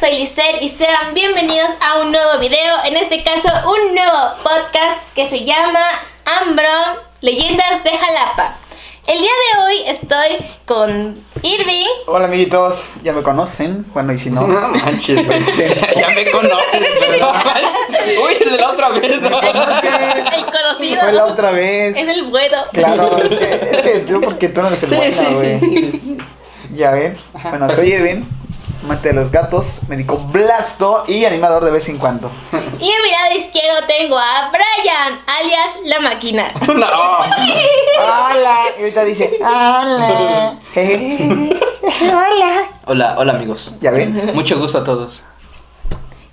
[0.00, 5.00] soy Lizer y sean bienvenidos a un nuevo video, en este caso un nuevo podcast
[5.14, 5.80] que se llama
[6.40, 8.56] Ambron, Leyendas de Jalapa.
[9.06, 11.86] El día de hoy estoy con Irving.
[12.06, 15.40] Hola amiguitos, ya me conocen, bueno y si no, No manches, güey.
[15.96, 18.18] ya me no manches.
[18.22, 19.40] Uy, el de la otra vez, ¿no?
[19.40, 19.52] El
[20.46, 21.00] conocido.
[21.00, 21.96] fue la otra vez.
[21.96, 22.58] Es el bueno.
[22.72, 25.60] Claro, es que, es que yo porque tú no eres el Sí, bueno, güey.
[25.60, 26.18] sí, sí.
[26.74, 27.48] Ya ven, Ajá.
[27.50, 28.28] bueno, soy Edwin,
[28.88, 32.30] amante de los gatos, médico blasto y animador de vez en cuando.
[32.80, 36.52] Y a mi lado izquierdo tengo a Brian, alias La Máquina.
[36.68, 36.86] No.
[36.86, 40.54] Hola, y ahorita dice, hola,
[42.02, 42.70] hola.
[42.86, 43.72] Hola, hola amigos.
[43.82, 45.22] Ya ven, Mucho gusto a todos.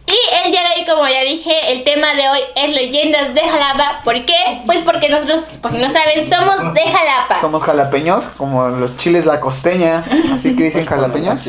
[0.08, 3.42] Y el día de hoy, como ya dije, el tema de hoy es leyendas de
[3.42, 4.02] Jalapa.
[4.04, 4.62] ¿Por qué?
[4.66, 7.42] Pues porque nosotros, por si no saben, somos de Jalapa.
[7.42, 11.42] somos jalapeños, como los chiles la costeña, así que dicen jalapeños.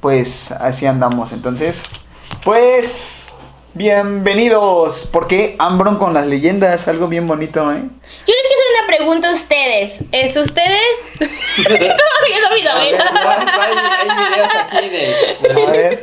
[0.00, 1.32] Pues así andamos.
[1.32, 1.82] Entonces,
[2.42, 3.26] pues
[3.74, 5.08] bienvenidos.
[5.12, 7.82] Porque Ambron con las leyendas, algo bien bonito, ¿eh?
[8.26, 10.00] Yo les quiero hacer una pregunta a ustedes.
[10.10, 10.80] ¿Es ustedes?
[11.58, 13.04] Estaba viendo mi novela.
[13.12, 15.66] no, hay, videos aquí de.
[15.66, 16.02] A ver,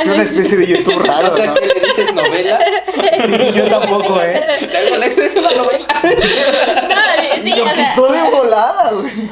[0.00, 1.54] es una especie de YouTube raro, sé ¿no?
[1.54, 2.58] qué le dices novela.
[3.24, 4.40] Sí, yo tampoco, ¿eh?
[4.70, 5.86] Es una novela.
[7.44, 9.30] No, sí, Lo o sea, quitó de volada, güey.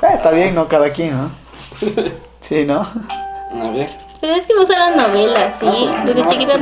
[0.00, 0.66] Ah, está bien, ¿no?
[0.68, 1.30] Cada quien, ¿no?
[2.52, 2.80] Sí, ¿no?
[2.82, 3.88] A ver.
[4.20, 5.88] pues es que me gustan las novelas, sí.
[6.04, 6.58] Desde No, chiquita.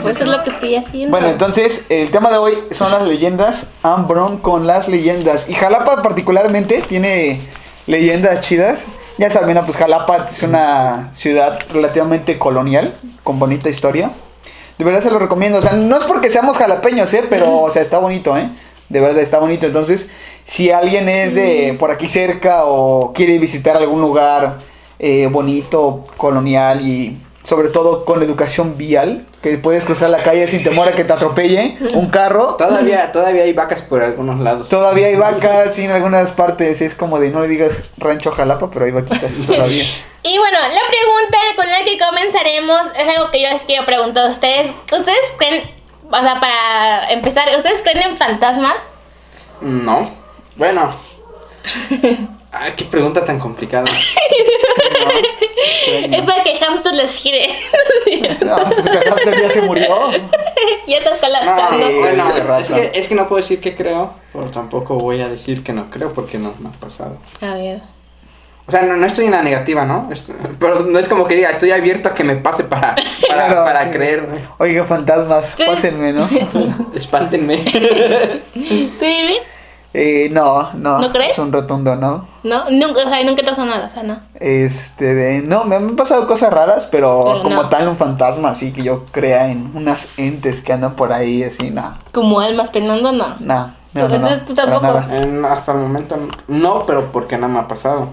[0.00, 1.10] Por eso es lo que estoy haciendo.
[1.10, 3.66] Bueno, entonces, el tema de hoy son las leyendas.
[3.82, 5.48] Ambron con las leyendas.
[5.48, 7.40] Y Jalapa particularmente tiene
[7.88, 8.86] leyendas chidas.
[9.16, 9.64] Ya saben, ¿no?
[9.64, 12.94] pues Jalapa es una ciudad relativamente colonial,
[13.24, 14.12] con bonita historia.
[14.78, 15.58] De verdad se lo recomiendo.
[15.58, 17.24] O sea, no es porque seamos jalapeños, ¿eh?
[17.28, 18.48] Pero, o sea, está bonito, ¿eh?
[18.88, 19.66] De verdad está bonito.
[19.66, 20.08] Entonces,
[20.44, 24.67] si alguien es de por aquí cerca o quiere visitar algún lugar
[24.98, 27.18] eh, bonito, colonial y
[27.48, 31.14] sobre todo con educación vial, que puedes cruzar la calle sin temor a que te
[31.14, 32.56] atropelle un carro.
[32.56, 34.68] Todavía, todavía hay vacas por algunos lados.
[34.68, 38.70] Todavía hay vacas y en algunas partes es como de no le digas rancho Jalapa,
[38.70, 39.84] pero hay vaquitas todavía.
[40.22, 44.26] Y bueno, la pregunta con la que comenzaremos es algo que yo les quiero preguntar
[44.26, 44.70] a ustedes.
[44.92, 45.70] ¿Ustedes creen,
[46.10, 48.76] o sea, para empezar, ¿ustedes creen en fantasmas?
[49.62, 50.10] No.
[50.56, 50.94] Bueno.
[52.52, 53.86] Ay, qué pregunta tan complicada.
[55.88, 57.48] Es para que hamster les gire.
[58.44, 60.10] No, es que el hamster ya se murió.
[60.86, 61.88] ya está No, colapsando.
[61.88, 65.28] Sí, bueno, es que, es que no puedo decir que creo, pero tampoco voy a
[65.28, 67.16] decir que no creo porque no me ha pasado.
[67.40, 67.80] A ver.
[68.66, 70.10] O sea, no, no estoy en la negativa, ¿no?
[70.60, 73.64] Pero no es como que diga, estoy abierto a que me pase para, para, Claro,
[73.64, 73.90] para sí.
[73.90, 74.28] creer.
[74.58, 76.28] Oiga, fantasmas, pásenme, ¿no?
[76.94, 77.64] Espántenme.
[77.64, 79.40] ¿Tú, Irving?
[80.00, 80.98] Eh, no, no.
[81.00, 81.32] ¿No crees?
[81.32, 82.28] Es un rotundo, ¿no?
[82.44, 82.70] ¿No?
[82.70, 84.20] Nunca, o sea, nunca te pasó nada, o sea, no.
[84.38, 87.68] Este, de, no, me han pasado cosas raras, pero, Pero como no.
[87.68, 91.70] tal un fantasma, así que yo crea en unas entes que andan por ahí, así,
[91.70, 93.36] nada, Como almas penando, no.
[93.40, 93.74] nada.
[93.92, 94.86] No, no, no, Entonces, ¿tú tampoco?
[95.10, 96.16] En- hasta el momento
[96.46, 98.10] no, pero porque no me ha pasado.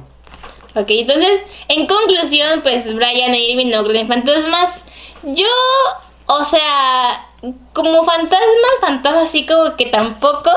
[0.74, 4.82] Ok, entonces, en conclusión, pues Brian e Irving no creen en fantasmas.
[5.22, 5.46] Yo,
[6.26, 7.28] o sea,
[7.74, 10.50] como fantasmas, fantasmas así como que tampoco.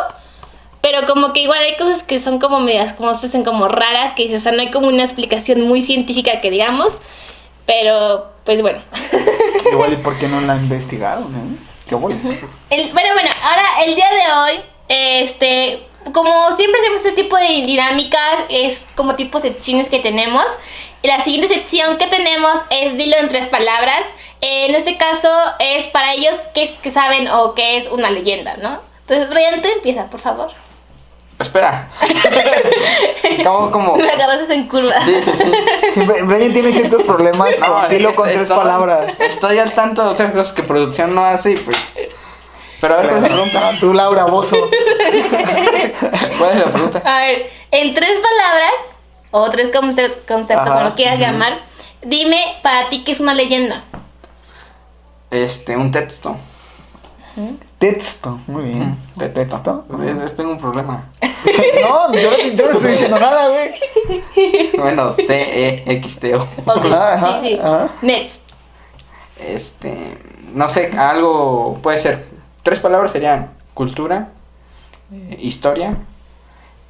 [0.91, 4.13] Pero como que igual hay cosas que son como medias, como se hacen como raras,
[4.15, 6.95] que dices, o sea, no hay como una explicación muy científica que digamos.
[7.67, 8.81] Pero, pues bueno.
[9.73, 11.59] Igual y por qué no la investigaron, ¿eh?
[11.87, 12.19] Qué bueno.
[12.71, 17.49] El- bueno, bueno, ahora el día de hoy, este, como siempre hacemos este tipo de
[17.49, 20.45] dinámicas, es como tipo secciones que tenemos.
[21.03, 24.01] La siguiente sección que tenemos es dilo en tres palabras.
[24.41, 25.29] Eh, en este caso
[25.59, 28.81] es para ellos que, que saben o que es una leyenda, ¿no?
[29.01, 30.51] Entonces, Brian, tú empieza, por favor.
[31.39, 31.89] Espera.
[33.41, 33.95] Acabo como.
[33.97, 35.01] Me agarras en curva.
[35.03, 35.53] Sí, sí, sí.
[35.93, 39.21] Siempre, Brian tiene ciertos problemas No, con dilo con tres palabras.
[39.21, 41.77] Estoy al tanto de otras cosas que producción no hace y pues.
[42.81, 43.71] Pero a ver, ¿cuál es la pregunta?
[43.81, 44.57] Tú, Laura Bozo.
[46.39, 47.01] ¿Cuál es la pregunta?
[47.05, 48.73] A ver, en tres palabras,
[49.33, 51.61] o tres conce- conceptos, como lo quieras llamar,
[52.03, 53.83] dime para ti qué es una leyenda.
[55.31, 56.37] Este, un texto.
[57.79, 58.99] Texto, muy bien.
[59.15, 59.41] Mm, Texto.
[59.41, 59.85] Texto.
[60.05, 61.05] Es- es- Tengo un problema.
[61.83, 64.71] No, yo, no- yo no estoy diciendo nada, güey.
[64.77, 66.39] Bueno, T-E-X-T-O.
[66.67, 67.59] Ok, Ajá, sí, sí.
[67.63, 67.89] ajá.
[68.03, 68.41] Next.
[69.39, 70.19] Este,
[70.53, 72.27] no sé, algo puede ser.
[72.65, 74.29] Tres palabras serían cultura,
[75.13, 75.97] eh, historia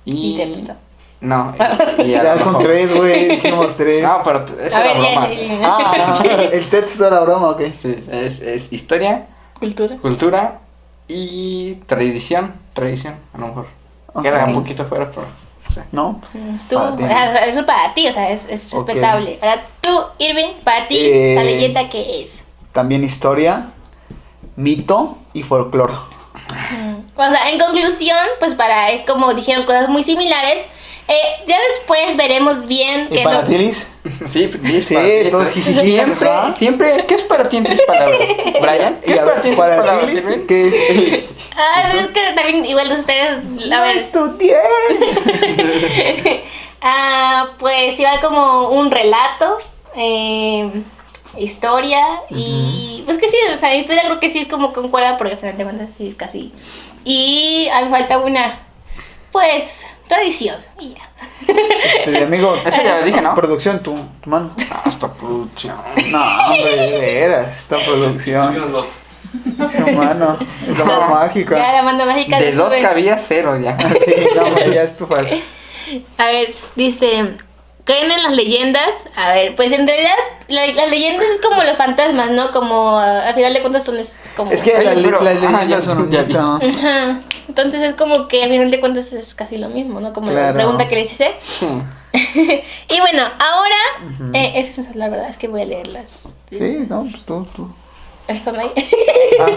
[0.05, 0.32] y.
[0.32, 0.73] Y texto.
[1.20, 1.52] No,
[1.99, 3.29] y, y a Ya son tres, güey.
[3.29, 4.02] Dijimos tres.
[4.02, 5.29] No, pero eso era ver, ya, broma.
[5.29, 5.61] ya, ya.
[5.64, 7.61] Ah, el texto era broma, ok.
[7.79, 9.26] Sí, es, es historia,
[9.61, 9.96] Cultura.
[9.99, 10.61] cultura
[11.08, 12.55] y tradición.
[12.75, 13.66] Tradición, a lo mejor.
[14.22, 14.49] Queda Ok.
[14.49, 15.26] un poquito fuera, pero.
[15.72, 15.82] sé.
[15.93, 16.20] ¿no?
[16.69, 17.02] Tú, Para ti.
[17.05, 19.37] o sea, eso para ti, o sea, es, es respetable.
[19.40, 22.43] Para tú, Irving, para ti, Eh, la leyenda que es.
[22.72, 23.66] También historia,
[24.56, 25.94] mito y folclore.
[27.16, 30.66] O sea, en conclusión, pues para, es como dijeron cosas muy similares.
[31.10, 31.14] Eh,
[31.46, 33.88] ya después veremos bien ¿Y que para no- ti, Liz?
[34.26, 37.05] Sí, Liz, Sí, para todos Siempre, siempre.
[37.06, 38.19] ¿Qué es para ti en tres palabras?
[38.60, 40.25] Brian, ¿qué es para ti en tres para ti, palabras?
[40.46, 41.25] ¿qué es?
[41.60, 43.38] Ah, es que también igual ustedes,
[43.72, 44.55] a ver, estudié.
[46.82, 49.58] ah, pues igual como un relato,
[49.96, 50.70] eh,
[51.37, 52.00] historia
[52.31, 55.38] y pues que sí, o sea, historia creo que sí es como concuerda porque al
[55.40, 56.52] final de cuentas sí es casi.
[57.04, 58.61] Y a mí falta una,
[59.32, 61.08] pues, tradición y ya.
[61.46, 63.34] Este, amigo, Eso ya lo dije, ¿no?
[63.34, 64.55] producción, tu, tu mano.
[64.84, 65.76] Hasta producción.
[66.10, 68.52] No, hombre, de veras, esta producción.
[68.55, 68.87] Síganos.
[69.76, 72.82] Su mano, es la más Ya la manda mágica De dos sube.
[72.82, 73.76] cabía cero ya.
[74.05, 75.43] Sí, no, hombre, ya es tu fase.
[76.16, 77.37] A ver, dice,
[77.84, 78.90] ¿creen en las leyendas?
[79.16, 80.14] A ver, pues en realidad
[80.49, 82.50] la- las leyendas es como los fantasmas, ¿no?
[82.52, 84.50] Como ah, al final de cuentas son es como...
[84.50, 86.34] Es que Oye, la le- pero- las ajá, leyendas ya- son un ya vi.
[86.37, 87.20] Ajá.
[87.48, 90.12] Entonces es como que al final de cuentas es casi lo mismo, ¿no?
[90.12, 91.32] Como la pregunta que les hice.
[91.42, 91.66] Sí.
[92.88, 93.76] y bueno, ahora...
[94.10, 94.30] Ujú.
[94.34, 95.30] eh, esa es mi celular, ¿verdad?
[95.30, 96.34] Es que voy a leerlas.
[96.50, 97.68] Sí, no, pues tú, tú.
[98.28, 98.70] ¿Están ahí?
[99.40, 99.46] Ah,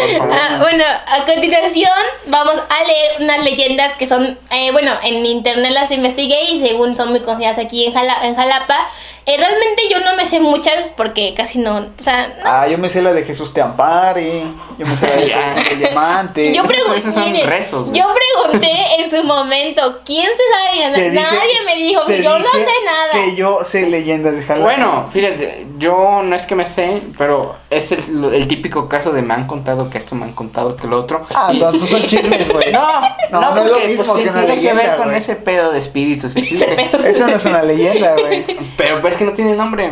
[0.00, 0.32] Por favor.
[0.40, 1.90] Ah, bueno, a continuación
[2.26, 6.96] vamos a leer unas leyendas que son, eh, bueno, en internet las investigué y según
[6.96, 8.88] son muy conocidas aquí en, Jala- en Jalapa.
[9.28, 12.50] Eh, realmente yo no me sé muchas porque casi no, o sea, no.
[12.50, 14.44] ah, yo me sé la de Jesús te ampare.
[14.78, 16.46] Yo me sé la de, diamante.
[16.54, 18.00] Yo esos- pregunté, esos son rezos, güey.
[18.00, 20.42] yo pregunté en su momento, ¿quién se
[20.88, 20.98] sabe?
[21.10, 23.12] Dije- Nadie me dijo, te yo no dije sé nada.
[23.12, 24.64] Que yo sé leyendas de Jalapa.
[24.64, 29.20] Bueno, fíjate, yo no es que me sé, pero es el, el típico caso de
[29.22, 31.26] me han contado que esto, me han contado que lo otro.
[31.34, 32.72] Ah, Y- no, tú son chismes, güey.
[32.72, 34.96] No, No, no, no es lo porque mismo pues, que una tiene que leyenda, ver
[34.96, 35.18] con güey.
[35.18, 36.34] ese pedo de espíritus.
[36.34, 37.04] Ese pedo.
[37.04, 38.44] Eso no es una leyenda, güey.
[38.76, 39.90] Pero pues que no tiene nombre.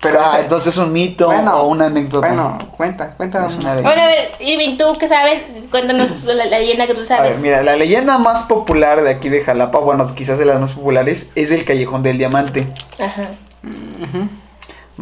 [0.00, 2.28] Pero ah, ese- entonces es un mito bueno, o una anécdota.
[2.28, 3.44] Bueno, cuenta, cuenta.
[3.46, 3.74] Es una.
[3.74, 5.42] Bueno, a ver, Irving, ¿tú qué sabes?
[5.72, 7.30] Cuéntanos la, la leyenda que tú A sabes.
[7.32, 10.70] ver, mira, la leyenda más popular de aquí de Jalapa, bueno, quizás de las más
[10.72, 12.68] populares, es el Callejón del Diamante.
[12.98, 13.30] Ajá.
[13.64, 14.28] Ujú.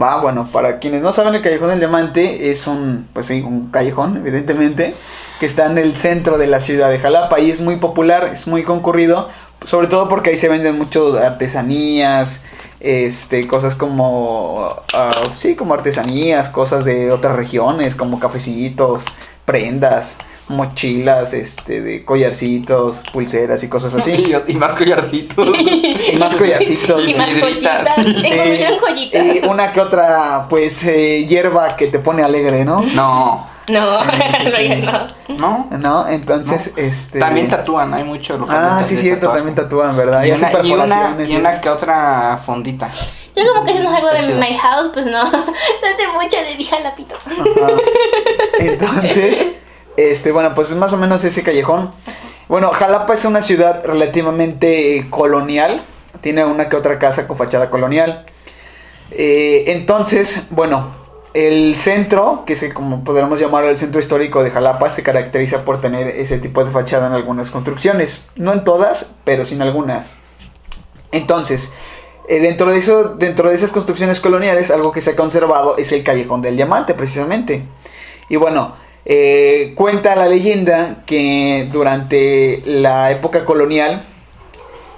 [0.00, 3.70] Va, bueno, para quienes no saben, el Callejón del Diamante es un, pues sí, un
[3.70, 4.94] callejón, evidentemente,
[5.40, 8.46] que está en el centro de la ciudad de Jalapa y es muy popular, es
[8.46, 9.28] muy concurrido,
[9.64, 12.42] sobre todo porque ahí se venden mucho artesanías,
[12.80, 19.04] este, cosas como, ah, sí, como artesanías, cosas de otras regiones, como cafecitos,
[19.44, 20.18] prendas,
[20.48, 24.12] mochilas, este, de collarcitos, pulseras y cosas así.
[24.16, 25.48] Y, y más collarcitos.
[25.48, 27.08] Y más collarcitos.
[27.08, 27.88] Y más joyitas.
[29.12, 32.82] Y una que otra, pues, eh, hierba que te pone alegre, ¿no?
[32.94, 35.66] No, No, realidad no.
[35.70, 35.78] no.
[35.78, 36.08] ¿No?
[36.08, 37.18] Entonces, este...
[37.18, 39.38] También tatúan, hay mucho local Ah, sí, cierto, tatuaje.
[39.38, 40.24] también tatúan, ¿verdad?
[40.24, 40.72] Y una, y,
[41.36, 42.90] una, y que otra fondita.
[43.34, 44.34] Yo como que si no es algo de.
[44.36, 45.24] My House, pues no.
[45.30, 47.14] No sé mucho de vieja lapito.
[47.16, 47.72] Ajá.
[48.58, 49.46] Entonces,
[49.96, 51.90] este, bueno, pues es más o menos ese callejón.
[52.48, 55.82] Bueno, Jalapa es una ciudad relativamente eh, colonial.
[56.20, 58.24] Tiene una que otra casa con fachada colonial.
[59.10, 61.05] Eh, entonces, bueno,
[61.36, 65.82] el centro, que es como podríamos llamarlo el centro histórico de Jalapa, se caracteriza por
[65.82, 68.24] tener ese tipo de fachada en algunas construcciones.
[68.36, 70.14] No en todas, pero sí en algunas.
[71.12, 71.74] Entonces,
[72.26, 75.92] eh, dentro, de eso, dentro de esas construcciones coloniales, algo que se ha conservado es
[75.92, 77.64] el Callejón del Diamante, precisamente.
[78.30, 78.74] Y bueno,
[79.04, 84.00] eh, cuenta la leyenda que durante la época colonial,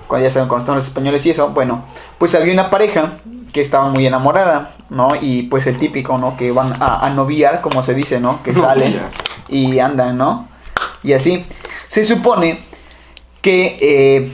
[0.07, 1.85] cuando ya saben, cuando estaban los españoles y eso, bueno,
[2.17, 3.15] pues había una pareja
[3.53, 5.11] que estaba muy enamorada, ¿no?
[5.21, 6.37] Y pues el típico, ¿no?
[6.37, 8.43] Que van a, a noviar, como se dice, ¿no?
[8.43, 9.01] Que salen
[9.49, 10.49] y andan, ¿no?
[11.03, 11.47] Y así.
[11.87, 12.61] Se supone
[13.41, 14.33] que eh,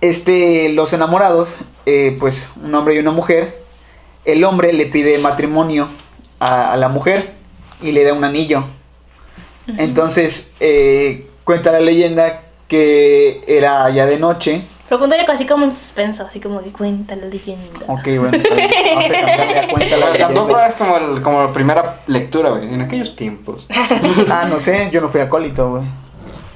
[0.00, 1.56] este, los enamorados,
[1.86, 3.62] eh, pues un hombre y una mujer,
[4.24, 5.88] el hombre le pide matrimonio
[6.40, 7.34] a, a la mujer
[7.80, 8.64] y le da un anillo.
[9.66, 14.62] Entonces, eh, cuenta la leyenda que era ya de noche.
[14.94, 17.80] Pero cuéntale así como en suspenso, así como que cuenta la leyenda.
[17.88, 18.70] Ok, bueno, está bien.
[19.10, 23.16] Cambiarle a cuenta la tampoco es como, el- como la primera lectura, güey, en aquellos
[23.16, 23.66] tiempos.
[24.30, 25.82] Ah, no sé, yo no fui acólito, güey.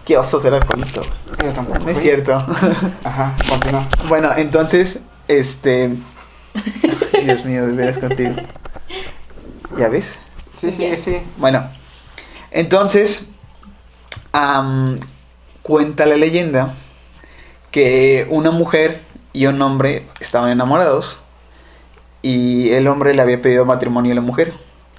[0.04, 1.02] Qué oso ser acólito.
[1.42, 1.80] Yo tampoco.
[1.80, 2.34] No es cierto.
[3.02, 3.88] Ajá, continúa.
[4.06, 5.96] Bueno, entonces, este.
[7.24, 8.34] Dios mío, de veras contigo.
[9.76, 10.16] ¿Ya ves?
[10.54, 11.22] Sí, sí, sí.
[11.38, 11.64] Bueno,
[12.52, 13.26] entonces.
[14.30, 15.00] am,
[15.62, 16.72] cuenta la leyenda
[17.70, 19.00] que una mujer
[19.32, 21.18] y un hombre estaban enamorados.
[22.22, 24.52] Y el hombre le había pedido matrimonio a la mujer,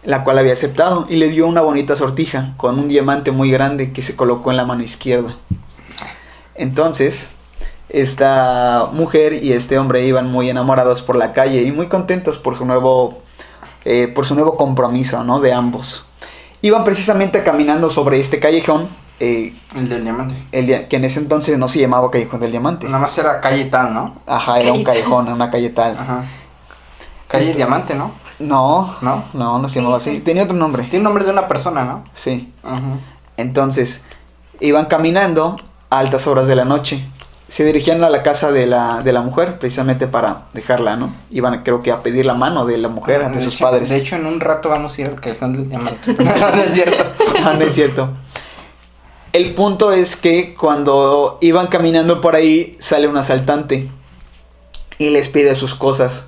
[0.03, 3.91] la cual había aceptado y le dio una bonita sortija con un diamante muy grande
[3.91, 5.35] que se colocó en la mano izquierda.
[6.55, 7.31] Entonces,
[7.89, 12.57] esta mujer y este hombre iban muy enamorados por la calle y muy contentos por
[12.57, 13.21] su nuevo,
[13.83, 15.39] eh, por su nuevo compromiso, ¿no?
[15.39, 16.05] De ambos.
[16.61, 20.35] Iban precisamente caminando sobre este callejón, eh, El del diamante.
[20.51, 22.85] el que en ese entonces no se llamaba Callejón del Diamante.
[22.87, 24.15] Nada más era calle tal, ¿no?
[24.25, 25.97] Ajá, era un Calle callejón, una calle tal.
[25.97, 26.23] Ajá.
[27.27, 28.11] Calle Diamante, ¿no?
[28.39, 29.23] No, ¿No?
[29.33, 30.19] no, no se llamaba así.
[30.21, 30.83] Tenía otro nombre.
[30.83, 32.03] Tiene nombre de una persona, ¿no?
[32.13, 32.51] Sí.
[32.63, 32.79] Ajá.
[33.37, 34.03] Entonces,
[34.61, 35.57] iban caminando
[35.89, 37.05] a altas horas de la noche.
[37.49, 41.13] Se dirigían a la casa de la, de la mujer, precisamente para dejarla, ¿no?
[41.31, 43.89] Iban, creo que, a pedir la mano de la mujer ante De sus hecho- padres.
[43.89, 46.13] De hecho, en un rato vamos a ir al callejón del diamante.
[46.23, 47.05] no es cierto.
[47.43, 48.09] Ah, no es cierto.
[49.31, 53.87] El punto es que cuando iban caminando por ahí, sale un asaltante
[54.97, 56.25] y les pide sus cosas.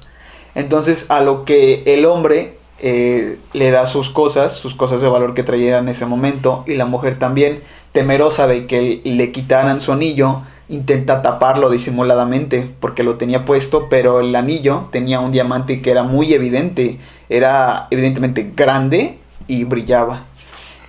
[0.53, 5.34] Entonces, a lo que el hombre eh, le da sus cosas, sus cosas de valor
[5.34, 9.91] que traía en ese momento, y la mujer también, temerosa de que le quitaran su
[9.91, 15.91] anillo, intenta taparlo disimuladamente porque lo tenía puesto, pero el anillo tenía un diamante que
[15.91, 19.17] era muy evidente, era evidentemente grande
[19.48, 20.25] y brillaba.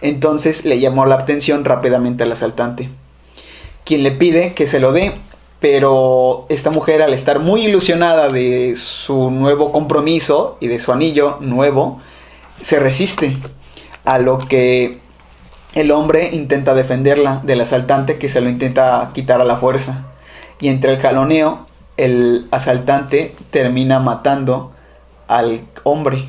[0.03, 2.91] Entonces le llamó la atención rápidamente al asaltante,
[3.85, 5.15] quien le pide que se lo dé,
[5.61, 11.39] pero esta mujer al estar muy ilusionada de su nuevo compromiso y de su anillo
[11.41, 12.01] nuevo,
[12.63, 13.37] se resiste,
[14.05, 14.99] a lo que
[15.75, 20.07] el hombre intenta defenderla del asaltante que se lo intenta quitar a la fuerza.
[20.61, 21.65] Y entre el jaloneo,
[21.97, 24.73] el asaltante termina matando
[25.29, 26.29] al hombre,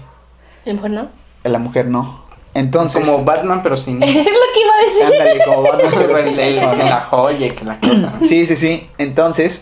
[0.66, 1.08] A lo mejor no.
[1.44, 2.23] a la mujer no.
[2.54, 4.02] Entonces, Como Batman, pero sin.
[4.04, 5.22] es lo que iba a decir.
[5.22, 8.20] ándale, como Batman, pero sin que la joya, que la cosa.
[8.24, 8.88] Sí, sí, sí.
[8.98, 9.60] Entonces,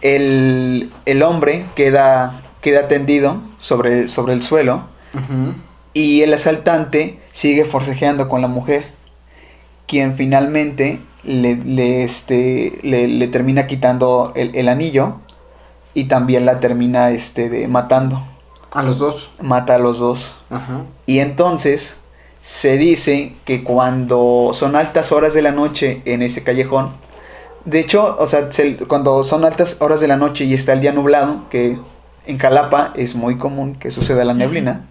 [0.00, 4.82] el, el hombre queda, queda tendido sobre, sobre el suelo
[5.92, 8.86] y el asaltante sigue forcejeando con la mujer,
[9.86, 15.16] quien finalmente le, le, este, le, le termina quitando el, el anillo
[15.94, 18.22] y también la termina este, de, matando.
[18.72, 19.30] A los dos.
[19.40, 20.36] Mata a los dos.
[20.50, 20.82] Ajá.
[21.06, 21.96] Y entonces
[22.44, 26.90] se dice que cuando son altas horas de la noche en ese callejón,
[27.64, 30.82] de hecho, o sea, se- cuando son altas horas de la noche y está el
[30.82, 31.78] día nublado, que
[32.26, 34.84] en Jalapa es muy común que suceda la neblina,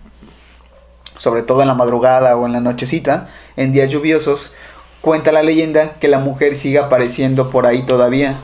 [1.18, 4.56] sobre todo en la madrugada o en la nochecita, en días lluviosos,
[5.02, 8.38] cuenta la leyenda que la mujer sigue apareciendo por ahí todavía,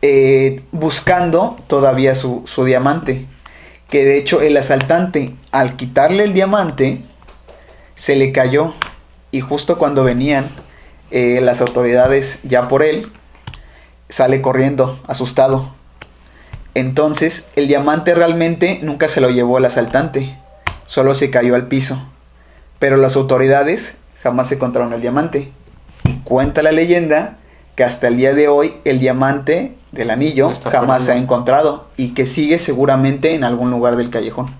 [0.00, 3.26] eh, buscando todavía su, su diamante.
[3.90, 7.02] Que de hecho el asaltante, al quitarle el diamante,
[8.00, 8.72] se le cayó.
[9.30, 10.48] Y justo cuando venían
[11.10, 13.12] eh, las autoridades ya por él,
[14.08, 15.74] sale corriendo, asustado.
[16.74, 20.34] Entonces, el diamante realmente nunca se lo llevó el asaltante,
[20.86, 22.02] solo se cayó al piso.
[22.78, 25.52] Pero las autoridades jamás encontraron el diamante.
[26.04, 27.36] Y cuenta la leyenda
[27.76, 31.88] que hasta el día de hoy el diamante del anillo Está jamás se ha encontrado
[31.98, 34.54] y que sigue seguramente en algún lugar del callejón.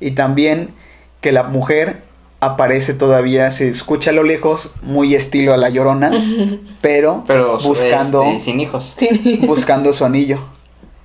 [0.00, 0.74] Y también
[1.22, 2.02] que la mujer
[2.40, 6.10] aparece todavía, se escucha a lo lejos, muy estilo a la llorona,
[6.82, 8.94] pero, Pero buscando, este, sin hijos.
[9.42, 10.40] Buscando su anillo.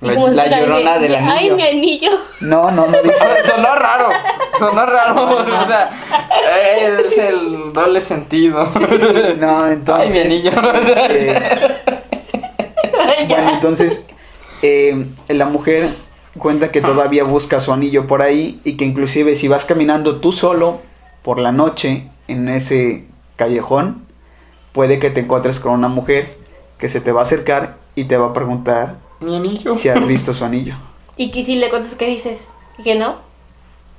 [0.00, 1.32] La, la llorona del anillo.
[1.34, 2.10] Ay, mi anillo.
[2.40, 3.24] No, no, no dice.
[3.46, 4.08] Sonó raro,
[4.58, 5.90] sonó raro, o sea,
[6.80, 8.70] es el doble sentido.
[9.38, 10.14] No, entonces.
[10.14, 10.52] Ay, mi anillo.
[11.10, 11.82] eh,
[13.28, 14.06] bueno, entonces
[14.62, 15.88] eh, la mujer
[16.38, 20.32] cuenta que todavía busca su anillo por ahí y que inclusive si vas caminando tú
[20.32, 20.80] solo
[21.22, 24.04] por la noche en ese callejón,
[24.72, 26.36] puede que te encuentres con una mujer
[26.78, 29.76] que se te va a acercar y te va a preguntar Mi anillo.
[29.76, 30.74] si has visto su anillo.
[31.16, 32.46] Y que si le contestas, ¿qué dices?
[32.78, 33.16] Y que no.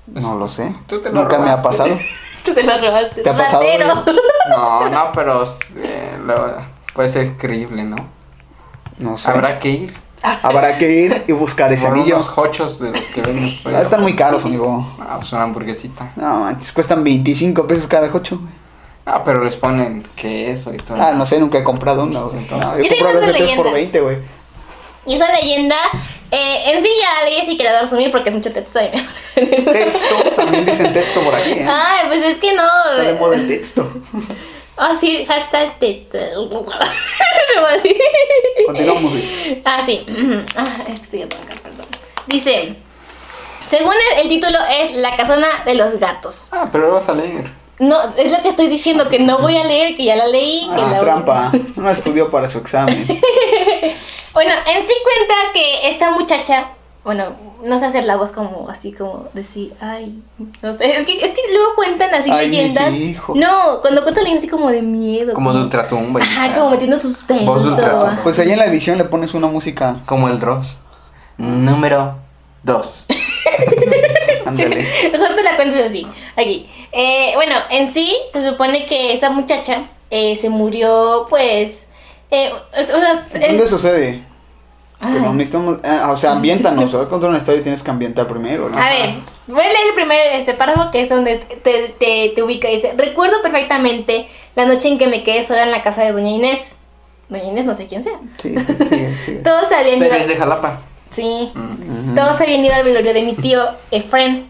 [0.08, 0.74] No lo sé.
[0.88, 2.00] Tú te lo Nunca me ha pasado.
[2.44, 3.22] Tú se la robaste.
[3.22, 3.64] ¿Te ha pasado?
[4.50, 5.44] No, no, pero
[5.76, 6.56] eh, lo-
[6.96, 7.98] puede ser creíble, ¿no?
[8.98, 9.30] No sé.
[9.30, 9.94] Habrá que ir.
[10.44, 12.16] Habrá que ir y buscar ese por anillo.
[12.16, 13.58] unos hochos de los que venden.
[13.66, 14.86] Ah, están muy caros, amigo.
[15.00, 16.12] Ah, pues una hamburguesita.
[16.16, 18.38] No, manches, cuestan 25 pesos cada ocho.
[18.40, 18.54] güey.
[19.06, 21.02] Ah, pero les ponen queso y todo.
[21.02, 22.32] Ah, no sé, nunca he comprado uno, No,
[22.78, 23.72] Yo he tengo comprado una ese 3 por leyenda.
[23.74, 24.18] 20, güey.
[25.08, 25.76] Y esa leyenda,
[26.30, 28.78] eh, en sí ya leí así que la voy a resumir porque es mucho texto.
[28.80, 28.92] ahí.
[29.34, 31.66] Texto, también dicen texto por aquí, ¿eh?
[31.68, 32.62] Ay, pues es que no.
[32.92, 33.90] Está de moda el texto.
[34.82, 36.18] Ah, sí, hashtag texto.
[38.66, 39.14] Continuamos.
[39.66, 40.06] Ah, sí.
[40.56, 41.86] Ah, estoy acá, perdón.
[42.28, 42.76] Dice,
[43.70, 46.50] según el, el título es La casona de los gatos.
[46.54, 47.52] Ah, pero lo vas a leer.
[47.80, 50.70] No, es lo que estoy diciendo, que no voy a leer, que ya la leí,
[50.72, 51.52] Ah, es trampa.
[51.76, 53.06] No estudió para su examen.
[54.32, 56.68] Bueno, en sí cuenta que esta muchacha
[57.04, 57.28] bueno,
[57.64, 60.22] no sé hacer la voz como así como decir, ay,
[60.62, 62.94] no sé, es que, es que luego cuentan así Ay, mis leyendas.
[62.94, 63.36] hijos.
[63.36, 65.34] No, cuando cuentan leyendas así como de miedo.
[65.34, 66.22] Como de ultratumba.
[66.22, 67.46] Ajá, como metiendo suspenso.
[67.46, 68.20] Voz de ultratumba.
[68.24, 69.98] Pues ahí en la edición le pones una música.
[70.06, 70.78] Como el Dross.
[71.38, 72.16] Número
[72.64, 73.06] 2.
[74.46, 74.88] Ándale.
[75.12, 76.06] Mejor te la cuentes así.
[76.36, 76.70] Aquí.
[76.92, 81.86] Eh, bueno, en sí, se supone que esta muchacha eh, se murió, pues.
[82.32, 84.24] eh, o sea, es- ¿Dónde sucede?
[85.00, 86.92] Pero necesitamos, ah, o sea, ambiéntanos.
[86.92, 88.78] Voy a contar una historia y tienes que ambientar primero, ¿no?
[88.78, 89.10] A ver,
[89.48, 92.68] voy a leer el primer este párrafo que es donde te, te, te ubica.
[92.68, 96.30] Dice: Recuerdo perfectamente la noche en que me quedé sola en la casa de Doña
[96.30, 96.76] Inés.
[97.30, 98.20] Doña Inés, no sé quién sea.
[98.42, 99.38] Sí, sí, sigue, sigue.
[99.44, 100.10] Todos habían ido.
[100.10, 100.82] Pero es de Jalapa.
[101.12, 101.52] Sí.
[101.56, 102.16] Mm.
[102.16, 104.48] Todos habían ido al velorio de mi tío Efren.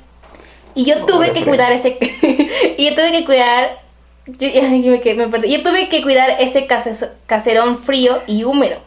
[0.74, 1.46] Y yo tuve Hola, que Efren.
[1.50, 1.98] cuidar ese.
[2.78, 3.82] y yo tuve que cuidar.
[4.26, 4.48] Yo,
[4.92, 5.52] me, quedé- me perdí.
[5.52, 8.78] Yo tuve que cuidar ese case- caserón frío y húmedo.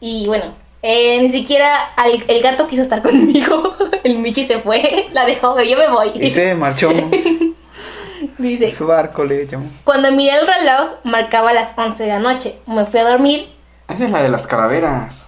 [0.00, 0.44] Y bueno,
[0.82, 3.76] eh, ni siquiera al- el gato quiso estar conmigo.
[4.04, 6.10] el Michi se fue, la dejó, yo me voy.
[6.14, 6.90] Y se marchó.
[8.38, 9.66] Dice: Su barco le llamó.
[9.84, 12.56] Cuando miré el reloj, marcaba las 11 de la noche.
[12.66, 13.52] Me fui a dormir.
[13.88, 15.26] Esa es la de las calaveras.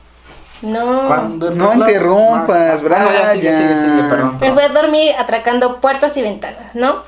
[0.62, 1.06] No.
[1.08, 4.08] Cuando No reloj interrumpas, Ah, sigue, sigue, sigue, Brian.
[4.08, 4.38] perdón.
[4.40, 7.02] Me fui a dormir atracando puertas y ventanas, ¿no?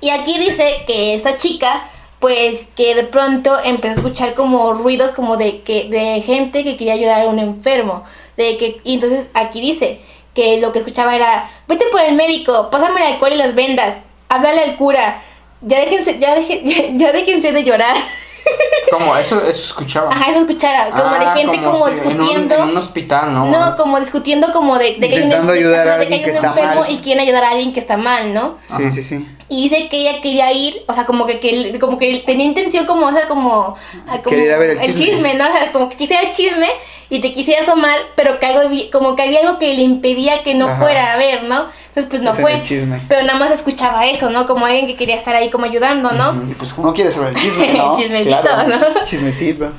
[0.00, 1.84] Y aquí dice que esta chica,
[2.20, 6.76] pues que de pronto empezó a escuchar como ruidos como de que de gente que
[6.76, 8.04] quería ayudar a un enfermo,
[8.36, 10.00] de que y entonces aquí dice
[10.34, 14.02] que lo que escuchaba era, "Vete por el médico, pásame el alcohol y las vendas,
[14.28, 15.22] háblale al cura,
[15.62, 17.96] ya déjense ya deje- ya, ya déjense de llorar."
[18.90, 19.16] ¿Cómo?
[19.16, 20.10] Eso, eso escuchaba.
[20.10, 22.54] Ajá, eso escuchara, como Ah, de gente como, si en un- discutiendo.
[22.56, 23.44] En un, hospital, ¿no?
[23.46, 26.08] No, como discutiendo como de, de que hay un, Intentando de- ayudar a ajá, de
[26.08, 26.90] que alguien hay que un está enfermo mal.
[26.90, 28.58] y quieren ayudar a alguien que está mal, ¿no?
[28.66, 28.92] Sí, Ajá.
[28.92, 29.28] sí, sí.
[29.48, 32.86] Y dice que ella quería ir, o sea, como que, que- como que tenía intención
[32.86, 33.76] como, o sea, como,
[34.08, 35.34] ah, como ver el chisme.
[35.34, 35.44] ¿no?
[35.48, 36.68] O sea, como que quisiera el chisme
[37.08, 40.54] y te quisiera asomar, pero que algo, como que había algo que le impedía que
[40.54, 40.80] no Ajá.
[40.80, 41.66] fuera a ver, ¿no?
[41.94, 42.62] Entonces, pues no fue.
[43.08, 44.46] Pero nada más escuchaba eso, ¿no?
[44.46, 46.30] Como alguien que quería estar ahí como ayudando, ¿no?
[46.30, 46.50] Ujú.
[46.52, 47.96] Y pues uno quiere saber el chisme, ¿no?
[47.96, 49.04] Chismecito, Claro, ¿no?
[49.04, 49.72] Chismecito.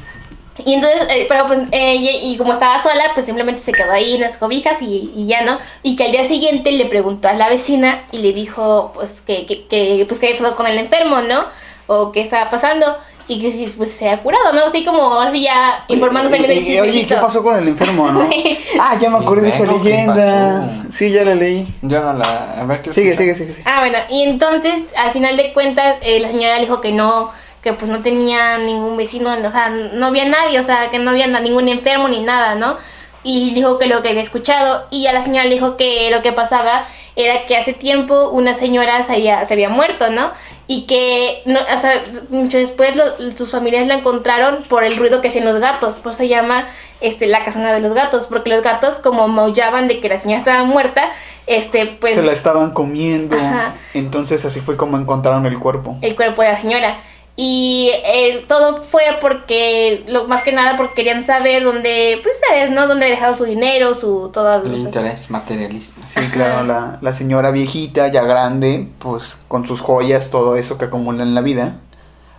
[0.66, 3.92] Y entonces, eh, pero pues, eh, y, y como estaba sola, pues simplemente se quedó
[3.94, 5.58] ahí en las cobijas y, y ya, ¿no?
[5.82, 9.46] Y que al día siguiente le preguntó a la vecina y le dijo, pues, que,
[9.46, 11.46] que, que pues, qué había pasado con el enfermo, ¿no?
[11.88, 14.66] O qué estaba pasando y que si, pues, se había curado, ¿no?
[14.66, 17.22] Así como ahora sí ya informándose bien del Y- y- Oye, ¿qué chismecito.
[17.22, 18.22] pasó con el enfermo, no?
[18.32, 18.58] Sí.
[18.80, 20.84] Ah, ya me acordé de esa Vengo, ¿qué leyenda.
[20.92, 21.74] Sí, ya la leí.
[21.82, 22.62] Yo no la.
[22.62, 23.54] A ver qué Sigue, sigue, sigue.
[23.54, 23.64] sigue.
[23.66, 27.30] Ah, bueno, y entonces, al final de cuentas, eh, la señora le dijo que no,
[27.62, 31.12] que pues no tenía ningún vecino, o sea, no había nadie, o sea, que no
[31.12, 32.78] había ningún enfermo ni nada, ¿no?
[33.24, 36.24] Y dijo que lo que había escuchado, y a la señora le dijo que lo
[36.24, 36.86] que pasaba
[37.26, 40.32] era que hace tiempo una señora se había, se había muerto, ¿no?
[40.68, 41.92] Y que no, hasta
[42.30, 46.12] mucho después lo- sus familiares la encontraron por el ruido que hacían los gatos, por
[46.12, 46.66] eso se llama
[47.02, 50.40] este, la casona de los gatos, porque los gatos como maullaban de que la señora
[50.40, 51.10] estaba muerta,
[51.48, 53.36] este, pues Se la estaban comiendo.
[53.36, 53.74] Ajá.
[53.94, 55.98] Entonces así fue como encontraron el cuerpo.
[56.02, 57.00] el cuerpo de la señora.
[57.38, 62.70] Y eh, todo fue porque, lo, más que nada porque querían saber dónde, pues sabes,
[62.72, 62.88] ¿no?
[62.88, 66.06] Dónde había dejado su dinero, su todo El interés materialista.
[66.06, 70.86] Sí, claro, la, la señora viejita, ya grande, pues con sus joyas, todo eso que
[70.86, 71.78] acumula en la vida,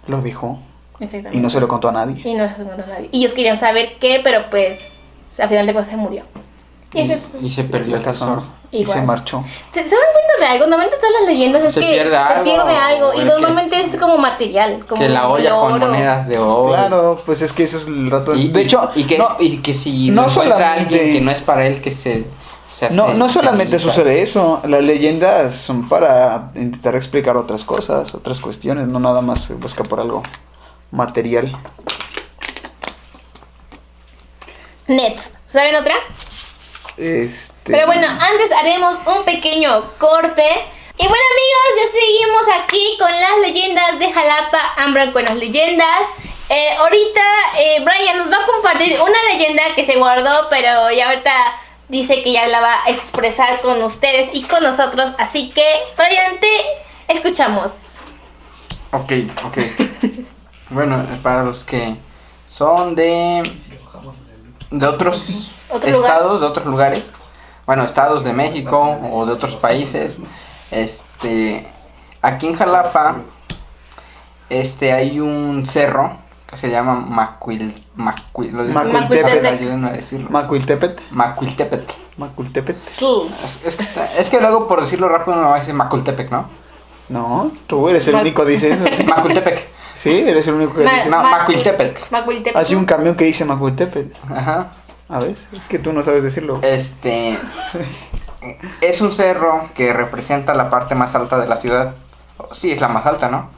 [0.06, 0.58] lo dejó
[1.00, 1.36] Exactamente.
[1.38, 2.20] y no se lo contó a nadie.
[2.28, 3.08] Y no se encontró nadie.
[3.12, 5.00] Y ellos querían saber qué, pero pues
[5.38, 6.22] al final de cuentas se murió.
[6.92, 8.44] Y, Y, eso es- y se perdió el tesoro.
[8.74, 9.44] Y se marchó.
[9.70, 10.60] ¿Se, se dan cuenta de algo?
[10.66, 13.12] Normalmente todas las leyendas es Se que pierde se algo, pierde algo.
[13.12, 14.86] Y que- normalmente es como material.
[14.88, 16.72] Como que la olla con monedas de oro.
[16.72, 18.34] Claro, pues es que eso es el rato.
[18.34, 21.42] Y, de hecho, y que, no, y que si no encuentra alguien que no es
[21.42, 22.24] para él, que se,
[22.72, 22.96] se hace.
[22.96, 24.62] no, no solamente sucede eso.
[24.66, 29.82] Las leyendas son para intentar explicar otras cosas, otras cuestiones, no nada más se busca
[29.84, 30.22] por algo
[30.90, 31.52] material.
[34.88, 35.32] Nets.
[35.46, 35.94] ¿Saben otra?
[36.96, 37.72] Este...
[37.72, 40.44] Pero bueno, antes haremos un pequeño corte.
[40.98, 46.02] Y bueno amigos, ya seguimos aquí con las leyendas de Jalapa, Ambran con las leyendas.
[46.48, 47.22] Eh, ahorita
[47.58, 51.32] eh, Brian nos va a compartir una leyenda que se guardó, pero ya ahorita
[51.88, 55.12] dice que ya la va a expresar con ustedes y con nosotros.
[55.18, 55.64] Así que,
[55.96, 56.50] Brian, te
[57.08, 57.92] escuchamos.
[58.92, 59.12] Ok,
[59.44, 59.58] ok.
[60.70, 61.96] bueno, para los que
[62.48, 63.42] son de.
[64.70, 67.04] de otros ¿Otro estados, de otros lugares.
[67.66, 70.16] Bueno, estados de México o de otros países.
[70.70, 71.66] Este.
[72.20, 73.16] Aquí en Jalapa.
[74.48, 76.12] Este hay un cerro
[76.50, 77.74] que se llama Macuil.
[77.94, 79.44] Macuil lo digo- Macuiltepec.
[79.44, 80.28] Ayúdenme a decirlo.
[80.30, 81.00] Macuiltepet.
[81.10, 81.84] Macuiltepec.
[82.18, 82.76] Macuiltepet.
[82.98, 83.30] Tú.
[83.44, 86.30] Es, es que está- es que luego por decirlo rápido me va a decir Macultepec,
[86.30, 86.50] ¿no?
[87.08, 88.84] No, tú eres el Mac- único que dice eso.
[88.96, 89.04] ¿sí?
[89.04, 89.68] Macultepec.
[89.96, 91.08] Sí, eres el único que Ma- dice.
[91.08, 92.10] No, Macuil- Macuiltepec.
[92.10, 92.56] Macuiltepec.
[92.62, 94.14] Así un camión que dice Macuiltepet.
[94.30, 94.72] Ajá.
[95.12, 96.58] A ver, es que tú no sabes decirlo.
[96.62, 97.38] Este
[98.80, 101.94] es un cerro que representa la parte más alta de la ciudad.
[102.50, 103.50] Sí, es la más alta, ¿no?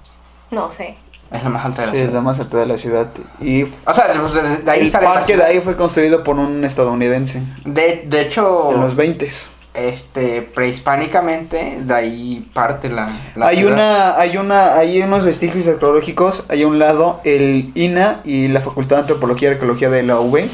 [0.50, 0.96] No sé.
[1.30, 3.06] Es la más alta de la Sí, es la más alta de la ciudad.
[3.40, 5.48] Y O sea, pues, de, de ahí el sale la parque de ciudad.
[5.48, 9.30] ahí fue construido por un estadounidense De, de hecho, en los 20
[9.74, 13.72] este, prehispánicamente, de ahí parte la, la hay ciudad.
[13.72, 16.46] una, hay una, hay unos vestigios arqueológicos.
[16.48, 20.20] Hay a un lado el INA y la Facultad de Antropología y Arqueología de la
[20.20, 20.48] UV.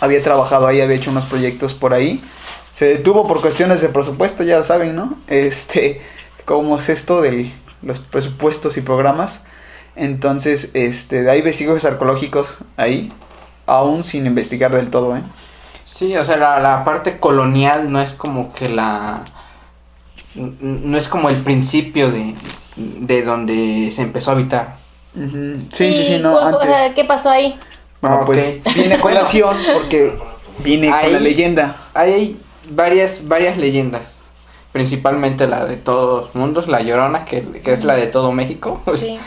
[0.00, 2.22] Había trabajado ahí, había hecho unos proyectos por ahí.
[2.72, 5.16] Se detuvo por cuestiones de presupuesto, ya lo saben, ¿no?
[5.28, 6.00] Este,
[6.44, 7.52] cómo es esto de
[7.82, 9.42] los presupuestos y programas.
[9.94, 13.12] Entonces, este, hay vestigios arqueológicos ahí,
[13.66, 15.22] aún sin investigar del todo, ¿eh?
[15.84, 19.22] Sí, o sea, la, la parte colonial no es como que la...
[20.34, 22.34] No es como el principio de,
[22.76, 24.76] de donde se empezó a habitar.
[25.14, 26.62] Sí, sí, sí, ¿Y no, antes.
[26.62, 27.58] sea, ¿Qué pasó ahí?
[28.02, 28.26] Bueno, Ok.
[28.26, 30.18] pues viene a colación porque
[30.58, 31.76] viene con la leyenda.
[31.94, 32.38] Hay
[32.68, 34.02] varias, varias leyendas.
[34.72, 38.82] Principalmente la de todos mundos, la Llorona, que, que es la de todo México.
[38.94, 39.18] Sí.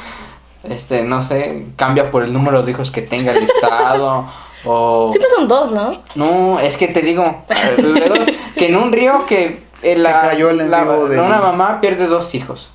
[0.63, 4.25] Este, no sé, cambia por el número de hijos que tenga el estado.
[4.65, 5.07] o...
[5.11, 6.01] Siempre son dos, ¿no?
[6.15, 7.43] No, es que te digo,
[7.77, 8.15] luego,
[8.57, 11.79] que en un río que eh, la, Se cayó el en la- de- una mamá
[11.81, 12.71] pierde dos hijos.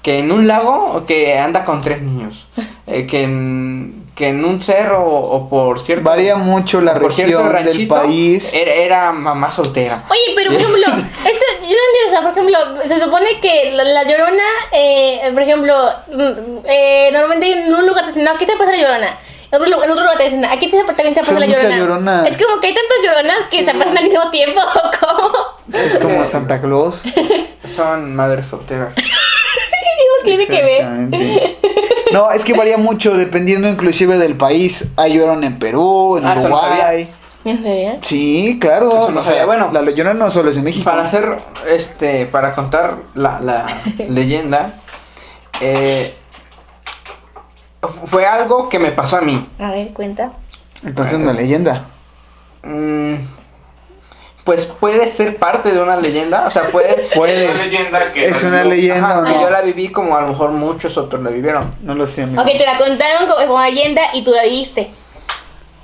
[0.00, 2.46] Que en un lago que anda con tres niños.
[2.86, 6.04] Eh, que, en, que en un cerro o, o por cierto...
[6.04, 7.28] Varía mucho la región
[7.64, 8.52] del país.
[8.54, 10.04] Era, era mamá soltera.
[10.08, 13.72] Oye, pero por ejemplo, esto, yo no entiendo, o sea, por ejemplo, se supone que
[13.72, 15.74] la, la llorona, eh, por ejemplo,
[16.12, 19.18] mm, eh, normalmente en un lugar te dicen, no, aquí se pasa la llorona.
[19.50, 21.76] En otro, lu- en otro lugar te dicen, aquí se- también se pasa la llorona.
[21.78, 22.28] lloronas.
[22.28, 23.64] Es como que hay tantas lloronas que Sí.
[23.64, 25.32] se pasan al mismo tiempo, ¿o ¿cómo?
[25.72, 27.02] Es como Santa Claus.
[27.74, 28.94] Son madres solteras.
[28.96, 31.56] Eso tiene que ver.
[32.14, 34.86] No, es que varía mucho dependiendo inclusive del país.
[34.96, 37.10] Hay llorona en Perú, en Ah, Uruguay.
[37.44, 37.98] ¿En serio?
[38.02, 38.88] Sí, claro.
[38.88, 39.46] Eso no o sea, sabía.
[39.46, 40.84] Bueno, la llorona no solo es en México.
[40.84, 43.66] Para hacer, este, para contar la, la
[44.08, 44.74] leyenda,
[45.60, 46.14] eh,
[48.06, 49.46] fue algo que me pasó a mí.
[49.58, 50.32] A ver, cuenta.
[50.84, 51.84] Entonces una leyenda.
[52.62, 53.14] Mm,
[54.44, 57.08] pues puede ser parte de una leyenda, o sea, puede...
[57.14, 57.44] Puede.
[57.48, 59.10] Es una leyenda que Es una vivió- leyenda.
[59.18, 61.74] Ajá, que yo la viví como a lo mejor muchos otros la vivieron.
[61.82, 62.42] No lo sé, amigo.
[62.42, 64.92] Ok, te la contaron como, como leyenda y tú la viste.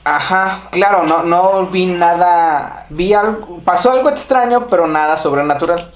[0.05, 5.93] Ajá, claro, no, no vi nada, vi algo, pasó algo extraño, pero nada sobrenatural.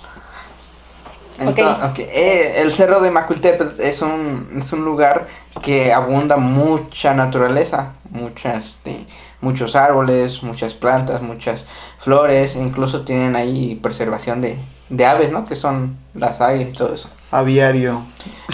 [1.39, 5.27] Entonces, ok, eh, el cerro de Macultepec es un, es un lugar
[5.63, 9.05] que abunda mucha naturaleza, muchas, este,
[9.45, 11.65] muchos árboles, muchas plantas, muchas
[11.99, 15.45] flores, incluso tienen ahí preservación de, de aves, ¿no?
[15.45, 17.09] Que son las águilas y todo eso.
[17.31, 18.03] Aviario.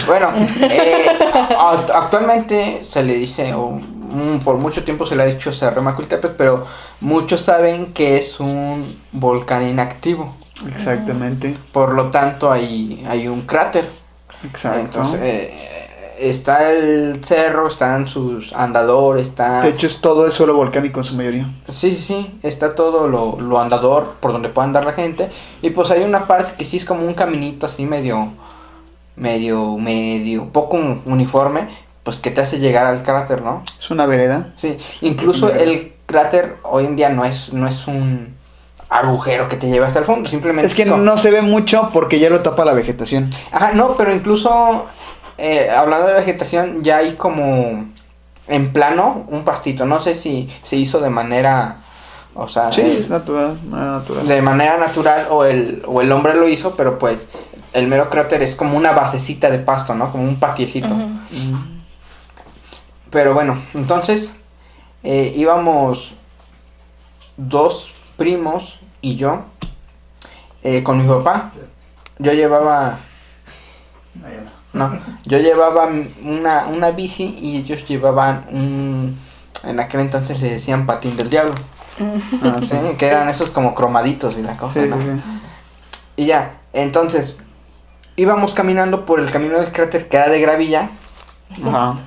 [0.05, 1.05] Bueno, eh,
[1.93, 5.81] actualmente se le dice, o mm, por mucho tiempo se le ha dicho Cerro de
[5.81, 6.65] Macultepec, pero
[6.99, 10.35] muchos saben que es un volcán inactivo.
[10.67, 11.57] Exactamente.
[11.71, 13.89] Por lo tanto, hay, hay un cráter.
[14.43, 14.79] Exacto.
[14.79, 15.80] Entonces, eh,
[16.29, 19.61] está el cerro, están sus andadores, está...
[19.61, 21.47] de hecho, es todo es suelo volcánico en su mayoría.
[21.71, 25.29] Sí, sí, sí, está todo lo, lo andador por donde pueda andar la gente.
[25.61, 28.29] Y pues hay una parte que sí es como un caminito así medio,
[29.15, 31.67] medio, medio, poco uniforme,
[32.03, 33.63] pues que te hace llegar al cráter, ¿no?
[33.79, 34.49] Es una vereda.
[34.55, 38.35] Sí, incluso el cráter hoy en día no es, no es un
[38.89, 40.67] agujero que te lleva hasta el fondo, simplemente...
[40.67, 43.29] Es que como- no se ve mucho porque ya lo tapa la vegetación.
[43.51, 44.87] Ajá, no, pero incluso
[45.37, 47.85] eh, hablando de vegetación, ya hay como
[48.47, 49.85] en plano un pastito.
[49.85, 51.77] No sé si se hizo de manera,
[52.33, 53.57] o sea, Sí, es natural,
[54.25, 57.27] de manera natural o el, o el hombre lo hizo, pero pues
[57.73, 60.11] el mero cráter es como una basecita de pasto, ¿no?
[60.11, 60.93] Como un patiecito.
[60.93, 61.81] Mm.
[63.09, 64.33] Pero bueno, entonces
[65.03, 66.13] eh, íbamos
[67.37, 69.43] dos primos y yo
[70.63, 71.51] eh, con mi papá.
[72.19, 72.99] Yo llevaba,
[74.73, 75.89] no, yo llevaba
[76.23, 79.17] una, una bici y ellos llevaban un,
[79.63, 81.53] en aquel entonces le decían patín del diablo,
[81.99, 82.95] Ah, ¿sí?
[82.97, 84.97] que eran esos como cromaditos y la cosa, Sí, ¿no?
[84.97, 85.21] sí, sí.
[86.15, 87.35] Y ya, entonces
[88.15, 90.89] íbamos caminando por el camino del cráter que era de gravilla
[91.65, 91.97] Ajá.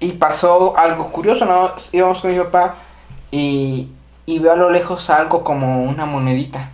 [0.00, 1.72] Y pasó algo curioso, ¿no?
[1.90, 2.76] Íbamos con mi papá
[3.32, 3.88] y,
[4.26, 6.70] y veo a lo lejos algo como una monedita.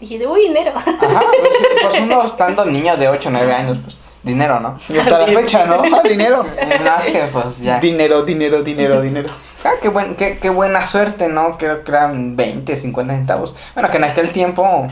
[0.00, 0.72] Dijiste, uy, dinero.
[0.74, 4.78] Ajá, pues, pues uno estando niño de 8 o 9 años, pues dinero, ¿no?
[4.88, 5.82] Y hasta la fecha, ¿no?
[5.94, 6.42] Ah, dinero.
[6.44, 7.78] No, es que pues ya.
[7.80, 9.28] Dinero, dinero, dinero, dinero.
[9.62, 11.58] Ah, qué, buen, qué, qué buena suerte, ¿no?
[11.58, 13.54] Creo que eran 20, 50 centavos.
[13.74, 14.90] Bueno, que en aquel tiempo,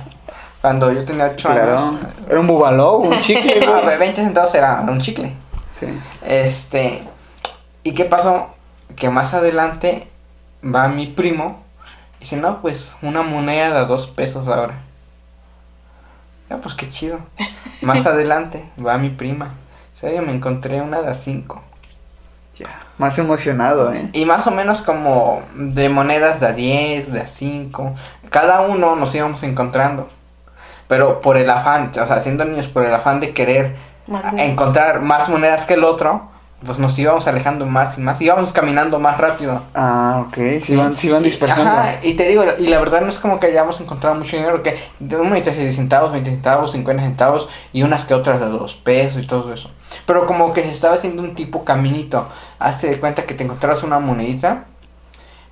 [0.60, 1.78] cuando yo tenía 8 Claro.
[1.78, 1.94] años,
[2.28, 3.96] Era un bubaló, un chicle, ah, güey.
[3.96, 5.32] 20 centavos era un chicle.
[5.72, 5.86] Sí.
[6.22, 7.02] Este,
[7.82, 8.48] ¿y qué pasó?
[8.94, 10.06] Que más adelante
[10.62, 11.62] va mi primo
[12.18, 14.82] y dice, no, pues una moneda de dos pesos ahora.
[16.50, 17.20] Ya, pues qué chido.
[17.82, 19.54] Más adelante va mi prima.
[19.94, 21.62] O sea, yo me encontré una de a cinco.
[22.56, 22.80] Ya.
[22.98, 24.10] Más emocionado, ¿eh?
[24.12, 27.94] Y más o menos como de monedas de a 10, de a 5.
[28.30, 30.08] Cada uno nos íbamos encontrando.
[30.88, 33.76] Pero por el afán, o sea, siendo niños, por el afán de querer
[34.08, 36.30] Más encontrar más monedas que el otro,
[36.64, 38.20] pues nos íbamos alejando más y más.
[38.20, 39.62] Íbamos caminando más rápido.
[39.74, 40.62] Ah, ok.
[40.62, 41.70] Se van, se van dispersando.
[41.70, 44.62] Ajá, y te digo, y la verdad no es como que hayamos encontrado mucho dinero,
[44.62, 48.74] que de un 26 centavos, 20 centavos, 50 centavos y unas que otras de 2
[48.74, 49.70] pesos y todo eso.
[50.04, 52.28] Pero como que se estaba haciendo un tipo caminito.
[52.58, 54.64] Hazte de cuenta que te encontrabas una monedita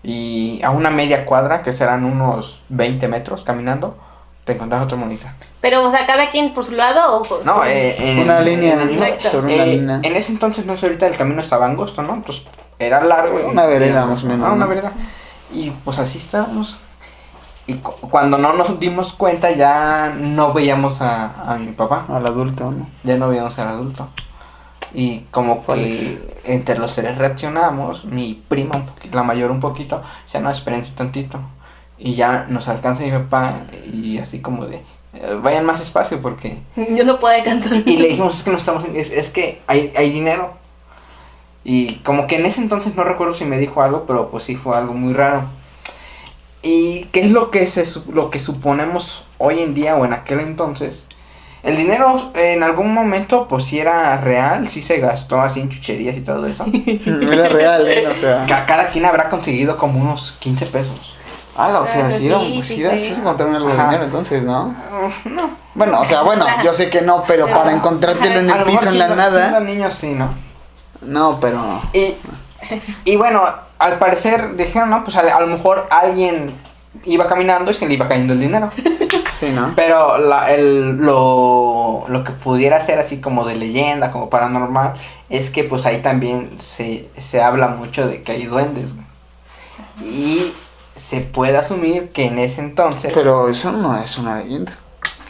[0.03, 3.97] y a una media cuadra, que serán unos 20 metros caminando,
[4.47, 5.35] te encontrabas otra monedita.
[5.61, 7.43] Pero, o sea, cada quien por su lado o...
[7.45, 9.31] No, eh, en, Una línea, en el- Recto.
[9.31, 10.01] sobre una eh, línea.
[10.03, 12.15] en ese entonces, no sé, ahorita el camino estaba angosto, ¿no?
[12.15, 12.45] Entonces
[12.79, 13.41] era largo.
[13.41, 14.93] y- Una vereda, y- más o menos, Ah, una vereda.
[15.53, 16.79] Y pues así estábamos.
[17.67, 22.07] Y cu- cuando no nos dimos cuenta, ya no veíamos a, a mi papá.
[22.09, 22.89] Al adulto, ¿no?
[23.03, 24.09] Ya no veíamos al adulto.
[24.95, 30.01] Y como que entre los tres reaccionamos, mi prima, un poquito, la mayor un poquito,
[30.33, 31.41] ya no, espérense tantito.
[31.99, 34.83] Y ya nos alcanza mi papá y así como de,
[35.15, 37.73] eh, vayan más despacio porque Yo no puedo alcanzar.
[37.87, 40.55] y le dijimos, es que no estamos, es, es que hay, hay dinero.
[41.65, 44.57] Y como que en ese entonces no recuerdo si me dijo algo, pero pues sí
[44.57, 45.45] fue algo muy raro.
[46.63, 50.41] ¿Y qué es lo que, se, lo que suponemos hoy en día o en aquel
[50.41, 51.05] entonces?
[51.63, 56.17] El dinero en algún momento pues sí era real, sí se gastó así en chucherías
[56.17, 56.65] y todo eso.
[57.05, 58.07] Era real, ¿eh?
[58.07, 58.47] O sea.
[58.47, 61.15] Ca- Cada quien habrá conseguido como unos 15 pesos.
[61.59, 62.99] Ah, o sea, Ah, sí, era, sí, sí, sí era- fue.
[63.01, 64.75] sí se encontraron algo de dinero entonces, ¿no?
[65.25, 65.51] No.
[65.75, 68.65] Bueno, o sea, bueno, yo sé que no, pero Pero- para encontrártelo en A el
[68.65, 69.61] piso en la siendo nada.
[69.61, 70.31] niños sí, ¿no?
[71.03, 71.63] No, pero.
[71.93, 72.15] Y,
[73.05, 73.43] y bueno,
[73.79, 76.55] al parecer dijeron, no, pues a, a lo mejor alguien
[77.05, 78.69] iba caminando y se le iba cayendo el dinero.
[79.39, 79.73] Sí, ¿no?
[79.77, 84.95] Pero la, el, lo, lo que pudiera ser así como de leyenda, como paranormal,
[85.29, 88.95] es que pues ahí también se, se habla mucho de que hay duendes.
[88.95, 89.07] güey.
[90.01, 90.55] Y
[90.97, 93.13] se puede asumir que en ese entonces...
[93.15, 94.77] Pero eso no es una leyenda.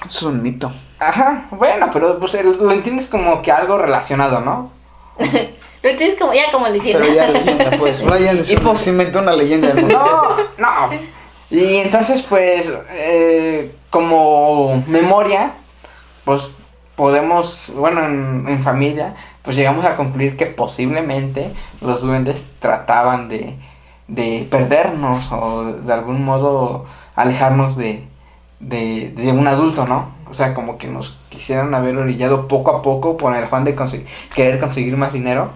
[0.06, 0.72] Es un mito.
[0.98, 4.70] Ajá, bueno, pero pues lo entiendes como que algo relacionado, ¿no?
[5.82, 8.00] Lo entiendes como, ya como le Pero ya leyenda, pues.
[8.50, 10.46] Y pues- se inventó una leyenda del mundo.
[10.58, 10.98] No, no.
[11.48, 15.52] Y entonces, pues, eh, como memoria,
[16.24, 16.48] pues
[16.96, 23.56] podemos, bueno, en, en familia, pues llegamos a concluir que posiblemente los duendes trataban de,
[24.08, 28.06] de perdernos o de algún modo alejarnos de,
[28.60, 30.14] de, un adulto, ¿no?
[30.30, 33.76] O sea, como que nos quisieran haber orillado poco a poco por el afán de
[34.34, 35.50] querer conseguir más dinero.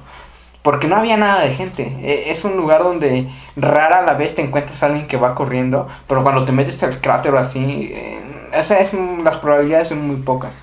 [0.63, 1.83] Porque no había nada de gente.
[2.03, 5.87] E- Es un lugar donde rara la vez te encuentras a alguien que va corriendo,
[6.07, 8.21] pero cuando te metes al cráter o así, eh,
[8.53, 8.93] esa es,
[9.25, 10.55] las probabilidades son muy pocas.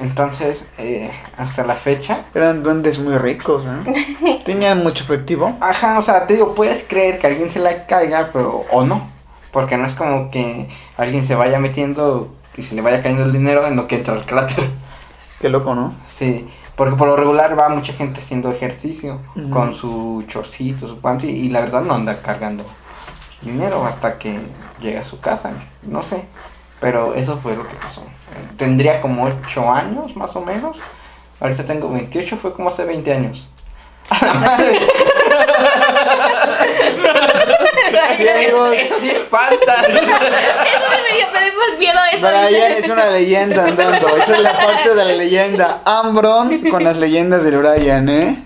[0.00, 4.40] Entonces, eh, hasta la fecha, Eran duendes muy ricos, ¿eh?
[4.44, 5.56] Tenían mucho efectivo.
[5.60, 9.08] ajá, o sea, te digo, puedes creer que alguien se la caiga, pero o no.
[9.52, 13.32] Porque no es como que alguien se vaya metiendo y se le vaya cayendo el
[13.32, 14.70] dinero en lo que entra al cráter.
[15.40, 15.94] Qué loco, ¿no?
[16.06, 21.26] Sí, porque por lo regular va mucha gente haciendo ejercicio con su chorcito, su panty,
[21.28, 22.64] y la verdad no anda cargando
[23.42, 24.40] dinero hasta que
[24.80, 26.24] llega a su casa, no sé.
[26.80, 28.02] Pero eso fue lo que pasó.
[28.56, 30.78] Tendría como 8 años más o menos.
[31.40, 33.46] Ahorita tengo 28, fue como hace 20 años.
[34.10, 34.86] ¡A la madre!
[38.16, 38.74] Sí, amigos.
[38.76, 39.74] Eso sí espanta.
[39.74, 42.26] Eso me dio, me dio más miedo eso.
[42.26, 44.16] Brian es una leyenda andando.
[44.16, 45.82] Esa es la parte de la leyenda.
[45.84, 48.44] Ambron con las leyendas del Brian, ¿eh?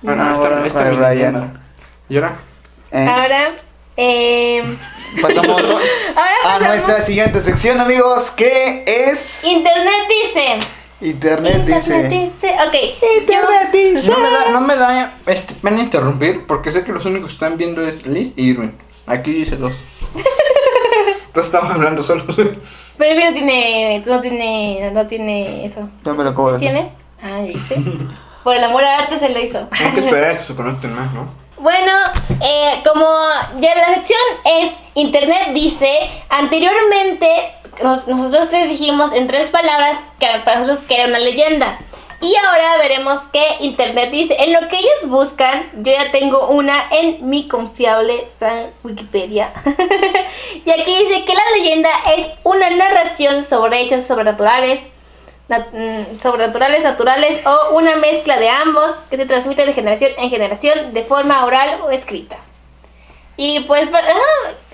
[0.00, 1.62] Bueno, esta, Ambron esta mi Brian.
[2.08, 2.36] ¿Y ahora?
[2.90, 3.06] ¿Eh?
[3.06, 3.52] Ahora,
[3.96, 4.64] eh,
[5.20, 5.62] Pasamos
[6.44, 10.60] ahora a nuestra siguiente sección, amigos, que es Internet dice.
[11.00, 12.08] Internet, Internet dice.
[12.08, 12.56] dice.
[12.66, 12.74] Ok.
[13.28, 13.40] Yo,
[13.72, 14.10] dice.
[14.10, 17.34] No me da, no me da este, pena interrumpir porque sé que los únicos que
[17.34, 18.74] están viendo es Liz y Irwin.
[19.06, 19.74] Aquí dice dos.
[21.26, 22.24] Entonces estamos hablando solos.
[22.98, 25.88] pero el mío no tiene, no tiene, no tiene eso.
[26.04, 26.70] No me lo acabo de decir.
[26.70, 26.92] ¿Tienes?
[27.22, 27.76] Ah, ya viste.
[28.44, 29.66] Por el amor al arte se lo hizo.
[29.70, 31.41] Hay que esperar a que se conecten más, ¿no?
[31.62, 31.92] Bueno,
[32.40, 33.06] eh, como
[33.60, 35.88] ya la sección es Internet dice,
[36.28, 41.78] anteriormente nos- nosotros les dijimos en tres palabras que para nosotros que era una leyenda.
[42.20, 44.36] Y ahora veremos qué Internet dice.
[44.40, 48.26] En lo que ellos buscan, yo ya tengo una en mi confiable
[48.82, 49.52] Wikipedia.
[50.64, 54.86] y aquí dice que la leyenda es una narración sobre hechos sobrenaturales,
[55.48, 60.92] mm, sobrenaturales, naturales o una mezcla de ambos que se transmite de generación en generación
[60.94, 62.38] de forma oral o escrita.
[63.36, 63.88] Y pues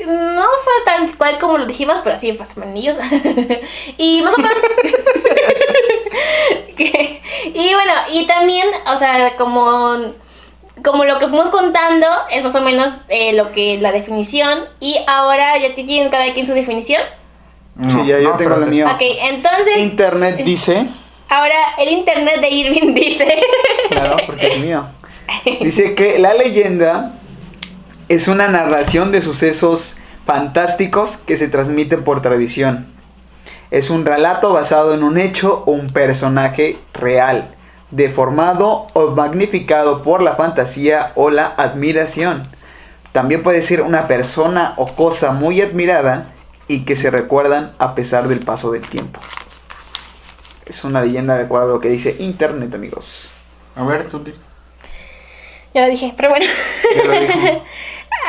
[0.06, 2.96] no fue tan cual como lo dijimos, pero sí fue manillos.
[3.96, 4.58] y más o menos.
[7.54, 10.12] y bueno, y también, o sea, como,
[10.84, 14.68] como lo que fuimos contando es más o menos eh, lo que la definición.
[14.80, 17.02] Y ahora ya tienen cada quien su definición.
[17.78, 18.86] No, Sí, ya yo no, tengo la mía.
[18.92, 20.88] Ok, entonces, Internet dice,
[21.28, 23.40] ahora el internet de Irving dice.
[23.88, 24.84] claro, porque es mío.
[25.60, 27.14] Dice que la leyenda
[28.08, 32.86] es una narración de sucesos fantásticos que se transmiten por tradición.
[33.70, 37.54] Es un relato basado en un hecho o un personaje real,
[37.90, 42.42] deformado o magnificado por la fantasía o la admiración.
[43.12, 46.32] También puede ser una persona o cosa muy admirada
[46.68, 49.20] y que se recuerdan a pesar del paso del tiempo.
[50.66, 53.30] Es una leyenda de acuerdo a lo que dice Internet, amigos.
[53.74, 54.22] A ver, tú.
[55.74, 56.46] Ya lo dije, pero bueno.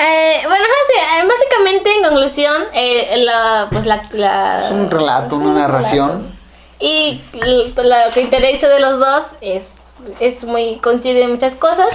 [0.01, 5.41] Eh, bueno, eh, básicamente en conclusión, eh, la, pues la, la- Es un relato, es
[5.41, 6.09] una un narración.
[6.09, 6.35] relato.
[6.79, 9.77] Y lo que interesa de los dos es,
[10.21, 11.89] es muy coincide en muchas cosas.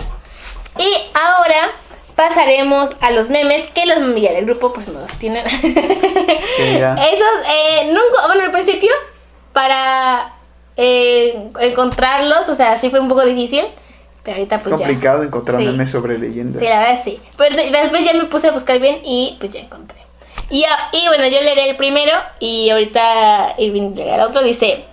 [0.79, 1.71] Y ahora
[2.17, 5.45] pasaremos a los memes que los memes del grupo pues nos tienen.
[6.59, 8.91] Esos, eh, nunca, bueno, al principio,
[9.53, 10.33] para
[10.77, 13.65] eh, encontrarlos, o sea, sí fue un poco difícil.
[14.23, 15.67] Pero ahorita pues complicado encontrar Sí.
[15.67, 16.59] memes sobre leyendas.
[16.59, 17.21] Sí, la verdad sí.
[17.37, 19.99] Pero de- después ya me puse a buscar bien y pues ya encontré.
[20.49, 24.43] Y, y bueno, yo leeré el primero y ahorita Irving leerá el otro.
[24.43, 24.85] Dice,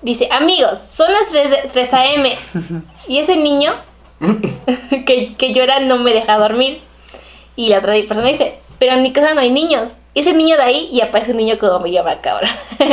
[0.00, 2.32] dice, amigos, son las 3, de- 3 a.m.
[3.08, 3.74] y ese niño
[5.06, 6.80] que, que llora no me deja dormir.
[7.56, 9.94] Y la otra persona dice, pero en mi casa no hay niños.
[10.14, 12.48] Y ese niño de ahí y aparece un niño como medio macabro.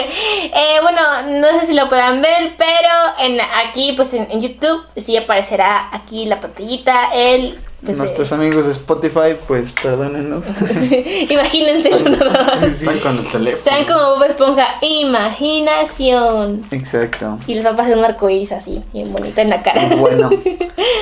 [0.55, 0.99] Eh, bueno,
[1.39, 5.89] no sé si lo puedan ver, pero en, aquí pues en, en YouTube sí aparecerá
[5.91, 7.59] aquí la pantallita, el...
[7.83, 10.45] Pues, Nuestros eh, amigos de Spotify, pues perdónenos.
[11.29, 11.89] imagínense
[12.77, 12.85] Sí.
[12.85, 13.63] Están con el teléfono.
[13.63, 16.63] Sean como Bob Esponja, imaginación.
[16.71, 17.39] Exacto.
[17.45, 19.81] Y les va a pasar un arcoíris así, bien bonito en la cara.
[19.97, 20.29] Bueno.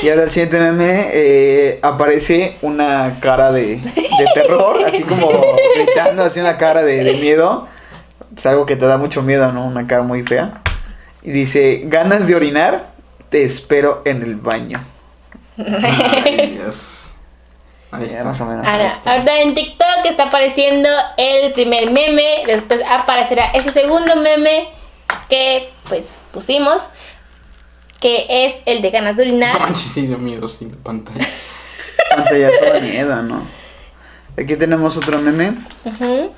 [0.04, 5.30] Y ahora el siguiente meme eh, aparece una cara de, de terror, así como
[5.76, 7.68] gritando, así una cara de, de miedo.
[8.36, 9.66] Es algo que te da mucho miedo, ¿no?
[9.66, 10.62] Una cara muy fea.
[11.24, 12.88] Y dice, ganas de orinar,
[13.30, 14.82] te espero en el baño.
[15.84, 17.12] Ay, Dios.
[17.92, 18.24] Ahí Ya, está.
[18.24, 18.66] más o menos.
[18.66, 24.70] Ahora, ahorita en TikTok está apareciendo el primer meme, después aparecerá ese segundo meme
[25.30, 26.84] que pues pusimos,
[28.00, 29.60] que es el de ganas de orinar.
[29.60, 31.28] manches, sí, miedo, sí, de pantalla.
[32.16, 33.48] Pantallazo da miedo, ¿no?
[34.38, 35.58] Aquí tenemos otro meme.
[35.84, 36.34] Ujú.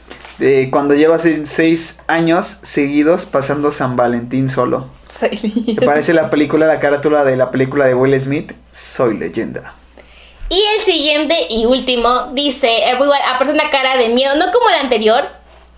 [0.71, 4.89] Cuando llevas seis- seis años seguidos pasando San Valentín solo.
[5.07, 9.75] Soy Me parece la película, la carátula de la película de Will Smith, Soy leyenda.
[10.49, 14.69] Y el siguiente y último dice, eh, igual aparece una cara de miedo, no como
[14.69, 15.27] la anterior,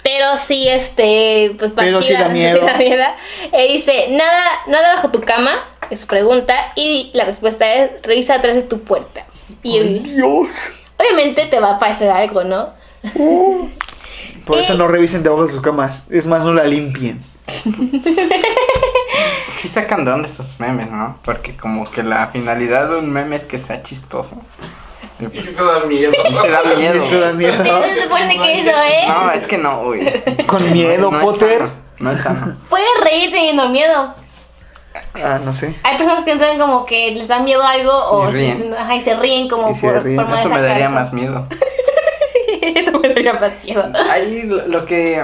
[0.03, 2.65] pero sí este, pues Pero sí parecida, da miedo.
[2.65, 3.03] da miedo.
[3.51, 5.51] Eh, dice, nada, nada bajo tu cama,
[5.89, 9.25] es su pregunta, y la respuesta es, revisa atrás de tu puerta.
[9.63, 10.47] Y Dios.
[10.97, 12.69] obviamente te va a aparecer algo, ¿no?
[14.45, 14.77] Por eso Eh.
[14.77, 16.03] no revisen debajo de sus camas.
[16.09, 17.21] Es más, no la limpien.
[19.55, 21.17] Sí sacan de dónde esos memes, ¿no?
[21.23, 24.35] Porque como que la finalidad de un meme es que sea chistoso.
[25.19, 26.11] Y Y pues, eso da miedo.
[26.29, 27.21] y se da miedo.
[27.21, 27.83] Da miedo.
[27.83, 29.07] Se supone que eso es.
[29.07, 30.45] No, es que no, güey.
[30.45, 31.59] Con miedo, No Potter.
[31.59, 32.57] sano, No es sano.
[32.69, 34.13] Puedes reír teniendo miedo.
[35.23, 35.73] Ah, no sé.
[35.83, 38.71] Hay personas que entran como que les da miedo algo o Y ríen.
[38.71, 40.17] se, ajá, y se ríen como Y se por ríen.
[40.17, 41.47] forma Eso me daría más miedo.
[42.75, 43.91] eso me miedo.
[44.11, 45.23] Ahí lo que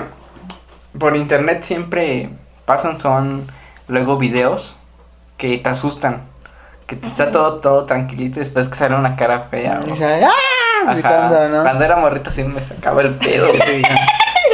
[0.97, 2.30] por internet siempre
[2.65, 3.47] pasan son
[3.88, 4.75] luego videos
[5.38, 6.30] que te asustan.
[6.88, 9.80] Que te está todo, todo tranquilito y después que sale una cara fea.
[9.88, 10.93] o- O sea, ¡ah!
[10.93, 11.63] Gritando, ¿no?
[11.63, 13.47] Cuando era morrito sí me sacaba el pedo.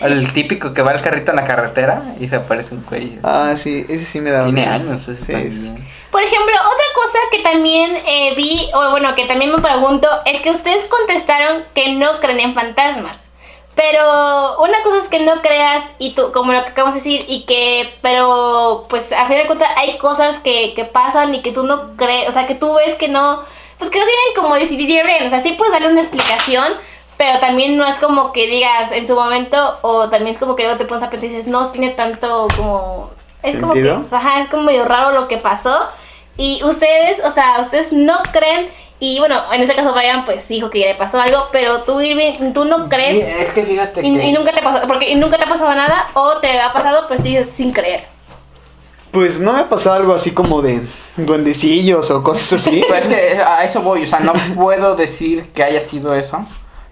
[0.00, 3.20] el típico que va el carrito en la carretera y se aparece un cuello.
[3.22, 4.72] Ah, sí, ese sí me da Tiene miedo.
[4.72, 5.74] años ese Sí, también.
[6.10, 10.40] Por ejemplo, otra cosa que también eh, vi, o bueno, que también me pregunto, es
[10.40, 13.30] que ustedes contestaron que no creen en fantasmas.
[13.76, 17.24] Pero una cosa es que no creas y tú, como lo que acabamos de decir,
[17.28, 21.52] y que, pero pues a fin de cuentas hay cosas que, que pasan y que
[21.52, 23.42] tú no crees, o sea, que tú ves que no,
[23.78, 26.74] pues que no tienen como decidir bien, o sea, sí puedes darle una explicación,
[27.16, 30.64] pero también no es como que digas en su momento, o también es como que
[30.64, 33.12] luego te pones a pensar y dices, no tiene tanto como,
[33.42, 34.00] es como que, ¿Sentido?
[34.04, 35.74] o sea, ajá, es como medio raro lo que pasó.
[36.36, 38.68] Y ustedes, o sea, ustedes no creen,
[38.98, 42.00] y bueno, en este caso Brian pues dijo que ya le pasó algo, pero tú
[42.00, 45.36] Irving, tú no crees es que fíjate y, que y nunca te pasó, porque nunca
[45.38, 48.04] te ha pasado nada, o te ha pasado, pero sigues sin creer.
[49.10, 50.86] Pues no me ha pasado algo así como de
[51.16, 52.82] duendecillos o cosas así.
[52.88, 56.44] Pues es que a eso voy, o sea, no puedo decir que haya sido eso,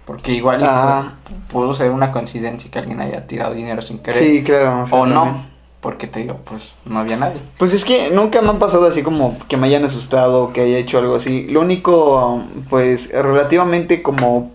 [0.04, 1.04] porque igual y Ah.
[1.24, 4.22] fue- pudo ser una coincidencia que alguien haya tirado dinero sin querer.
[4.22, 4.86] Sí, claro.
[4.86, 5.57] sea, o no, también.
[5.80, 7.40] Porque te digo, pues no había nadie.
[7.58, 10.78] Pues es que nunca me han pasado así como que me hayan asustado, que haya
[10.78, 11.46] hecho algo así.
[11.48, 14.52] Lo único, pues, relativamente como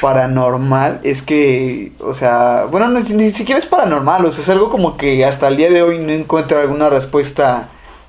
[0.00, 4.96] paranormal es que, o sea, bueno, ni siquiera es paranormal, o sea, es algo como
[4.96, 7.68] que hasta el día de hoy no encuentro alguna respuesta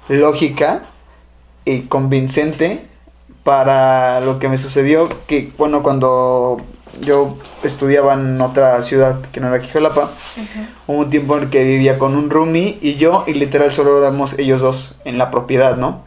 [0.09, 0.81] lógica
[1.63, 2.85] y convincente
[3.43, 6.57] para lo que me sucedió, que, bueno, cuando
[7.01, 10.11] yo estudiaba en otra ciudad que no era Jalapa,
[10.87, 13.97] Hubo un tiempo en el que vivía con un roomie y yo, y literal solo
[13.97, 16.03] éramos ellos dos en la propiedad, ¿no?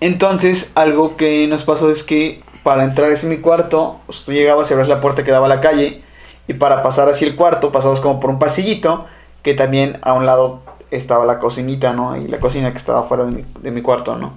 [0.00, 4.70] Entonces, algo que nos pasó es que para entrar a mi cuarto, pues, tú llegabas
[4.70, 6.02] y abrías la puerta que daba a la calle,
[6.48, 9.06] y para pasar hacia el cuarto, pasabas como por un pasillito,
[9.42, 10.60] que también a un lado
[10.90, 12.16] estaba la cocinita, ¿no?
[12.16, 14.34] Y la cocina que estaba fuera de mi, de mi cuarto, ¿no?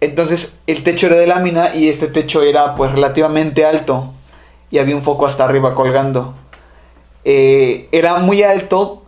[0.00, 4.14] Entonces, el techo era de lámina y este techo era pues relativamente alto,
[4.70, 6.34] y había un foco hasta arriba colgando
[7.24, 9.02] eh, era muy alto,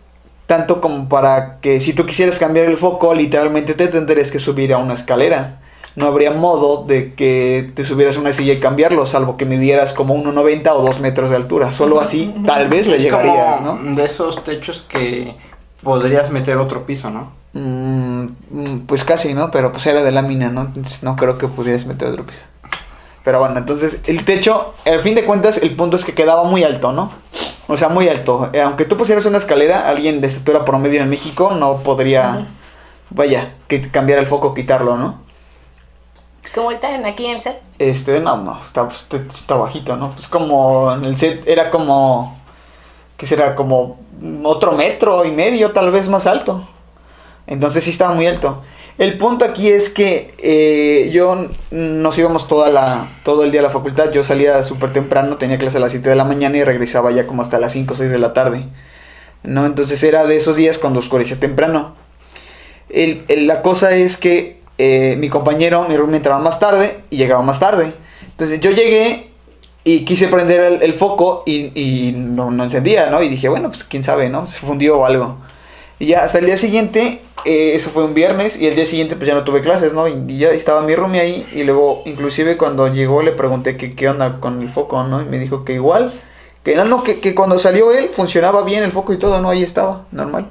[0.45, 4.73] tanto como para que si tú quisieras cambiar el foco, literalmente te tendrías que subir
[4.73, 5.59] a una escalera.
[5.95, 9.93] No habría modo de que te subieras a una silla y cambiarlo, salvo que midieras
[9.93, 11.71] como 1,90 o 2 metros de altura.
[11.71, 13.77] Solo así tal vez le llegarías, ¿no?
[13.77, 15.35] de esos techos que
[15.83, 17.31] podrías meter otro piso, ¿no?
[17.53, 19.51] Mm, mm, pues casi, ¿no?
[19.51, 20.61] Pero pues era de lámina, ¿no?
[20.61, 22.41] Entonces no creo que pudieras meter otro piso.
[23.23, 26.63] Pero bueno, entonces el techo, al fin de cuentas, el punto es que quedaba muy
[26.63, 27.11] alto, ¿no?
[27.67, 28.49] O sea, muy alto.
[28.51, 32.47] Eh, aunque tú pusieras una escalera, alguien de estatura promedio en México no podría,
[33.09, 35.21] vaya, que cambiar el foco, quitarlo, ¿no?
[36.53, 37.61] Como ahorita en, aquí en el set.
[37.79, 40.11] Este, no, no, está, pues, está bajito, ¿no?
[40.11, 42.37] Pues como en el set era como,
[43.15, 43.55] ¿qué será?
[43.55, 43.99] Como
[44.43, 46.67] otro metro y medio, tal vez más alto.
[47.47, 48.61] Entonces sí estaba muy alto.
[48.97, 53.63] El punto aquí es que eh, yo nos íbamos toda la, todo el día a
[53.63, 54.11] la facultad.
[54.11, 57.25] Yo salía súper temprano, tenía clase a las 7 de la mañana y regresaba ya
[57.25, 58.65] como hasta las 5 o 6 de la tarde.
[59.43, 59.65] ¿No?
[59.65, 61.95] Entonces era de esos días cuando oscurecía temprano.
[62.89, 67.17] El- el- la cosa es que eh, mi compañero, mi roommate entraba más tarde y
[67.17, 67.93] llegaba más tarde.
[68.31, 69.29] Entonces yo llegué
[69.83, 73.21] y quise prender el, foco y, y no, no encendía, ¿no?
[73.21, 74.45] Y dije, bueno, pues quién sabe, ¿no?
[74.47, 75.37] Se fundió o algo.
[75.99, 79.15] Y ya hasta el día siguiente, eh, eso fue un viernes, y el día siguiente
[79.15, 80.07] pues ya no tuve clases, ¿no?
[80.07, 84.09] Y, ya estaba mi roomie ahí, y luego inclusive cuando llegó le pregunté que qué
[84.09, 85.21] onda con el foco, ¿no?
[85.21, 86.13] Y me dijo que igual,
[86.63, 89.49] que no, no, que, que cuando salió él funcionaba bien el foco y todo, ¿no?
[89.49, 90.49] Ahí estaba, normal.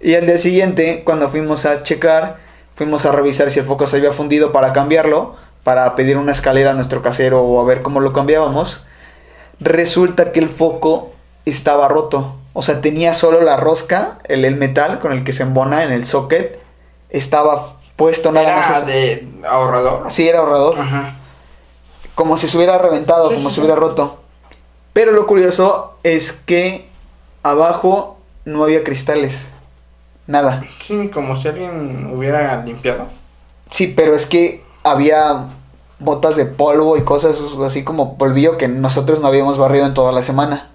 [0.00, 2.38] Y al día siguiente, cuando fuimos a checar,
[2.76, 6.72] fuimos a revisar si el foco se había fundido para cambiarlo, para pedir una escalera
[6.72, 8.84] a nuestro casero o a ver cómo lo cambiábamos.
[9.60, 11.12] Resulta que el foco
[11.46, 12.36] estaba roto.
[12.54, 15.92] O sea, tenía solo la rosca, el, el metal con el que se embona en
[15.92, 16.58] el socket.
[17.10, 18.66] Estaba puesto nada más.
[18.68, 18.86] Era eso.
[18.86, 20.10] de ahorrador.
[20.10, 20.78] Sí, era ahorrador.
[20.78, 21.16] Ajá.
[22.14, 23.60] Como si se hubiera reventado, Sí, como sí, si sí.
[23.66, 24.20] hubiera roto.
[24.92, 26.88] Pero lo curioso es que
[27.42, 29.50] abajo no había cristales.
[30.26, 30.62] Nada.
[30.82, 33.08] Sí, como si alguien hubiera limpiado.
[33.68, 35.48] Sí, pero es que había
[35.98, 40.12] botas de polvo y cosas así como polvillo que nosotros no habíamos barrido en toda
[40.12, 40.70] la semana.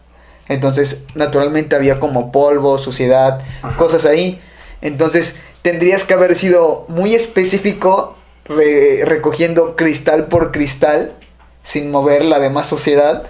[0.50, 3.78] Entonces, naturalmente había como polvo, suciedad, Ajá.
[3.78, 4.41] cosas ahí.
[4.82, 11.14] Entonces, tendrías que haber sido muy específico re- recogiendo cristal por cristal
[11.62, 13.28] sin mover la demás suciedad.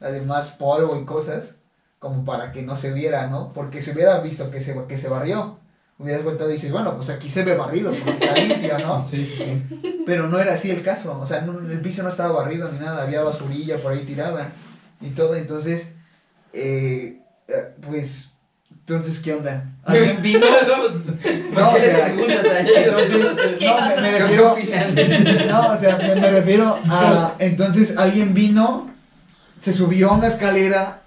[0.00, 1.56] La demás polvo y cosas,
[1.98, 3.52] como para que no se viera, ¿no?
[3.52, 5.58] Porque si hubiera visto que se, que se barrió,
[5.98, 9.06] hubieras vuelto y dices, bueno, pues aquí se ve barrido, porque está limpio, ¿no?
[9.08, 10.02] Sí, sí, sí.
[10.06, 12.78] Pero no era así el caso, o sea, no- el piso no estaba barrido ni
[12.78, 14.52] nada, había basurilla por ahí tirada
[15.00, 15.94] y todo, entonces,
[16.52, 18.32] eh, eh, pues,
[18.70, 19.70] entonces, ¿qué onda?
[19.84, 20.46] ¿Alguien vino?
[21.52, 24.56] No, o sea, entonces, no, me, me refiero,
[25.48, 28.90] no, o sea, me, me refiero a, entonces, alguien vino,
[29.60, 31.02] se subió a una escalera,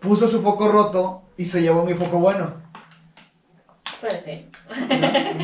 [0.00, 2.62] puso su foco roto y se llevó mi foco bueno.
[4.00, 4.44] Puede ser.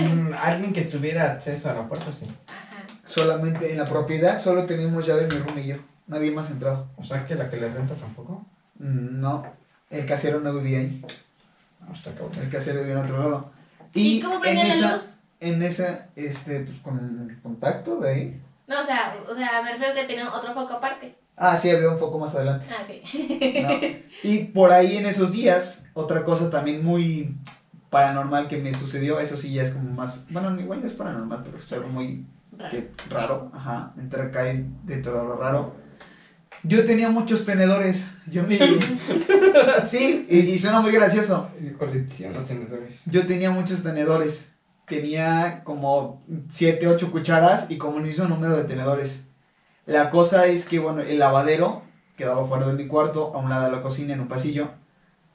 [0.06, 2.26] Mm, Alguien que tuviera acceso a la puerta, sí.
[2.48, 2.84] Ajá.
[3.06, 6.86] Solamente en la propiedad, solo teníamos llave mi room y yo, nadie más entraba.
[6.96, 8.44] O sea que la que le renta tampoco.
[8.80, 9.44] Mm, No,
[9.90, 11.04] el casero no vivía ahí.
[11.86, 12.32] No, está cabrón.
[12.42, 13.50] El casero vivía en otro lado.
[13.94, 15.14] ¿Y cómo en prendían la esa, luz?
[15.40, 18.40] en esa, este, pues con contacto de ahí.
[18.66, 21.16] No, o sea, o sea, me refiero que tenía otro foco aparte.
[21.36, 22.66] Ah, sí, había un foco más adelante.
[22.70, 23.62] Ah, ok.
[23.62, 24.00] ¿no?
[24.22, 27.34] Y por ahí en esos días, otra cosa también muy
[27.88, 31.42] paranormal que me sucedió, eso sí ya es como más, bueno, igual no es paranormal,
[31.42, 32.24] pero es algo muy
[32.56, 32.70] Raro.
[32.70, 35.74] que- raro, ajá, entra acá de todo lo raro.
[36.62, 38.06] Yo tenía muchos tenedores.
[38.30, 38.58] Yo me.
[39.86, 41.50] sí, y, y suena muy gracioso.
[41.60, 43.02] Yo colecciono tenedores.
[43.06, 44.52] Yo tenía muchos tenedores.
[44.86, 49.28] Tenía como 7, 8 cucharas y como el mismo número de tenedores.
[49.86, 51.82] La cosa es que, bueno, el lavadero
[52.16, 54.70] quedaba fuera de mi cuarto, a un lado de la cocina, en un pasillo,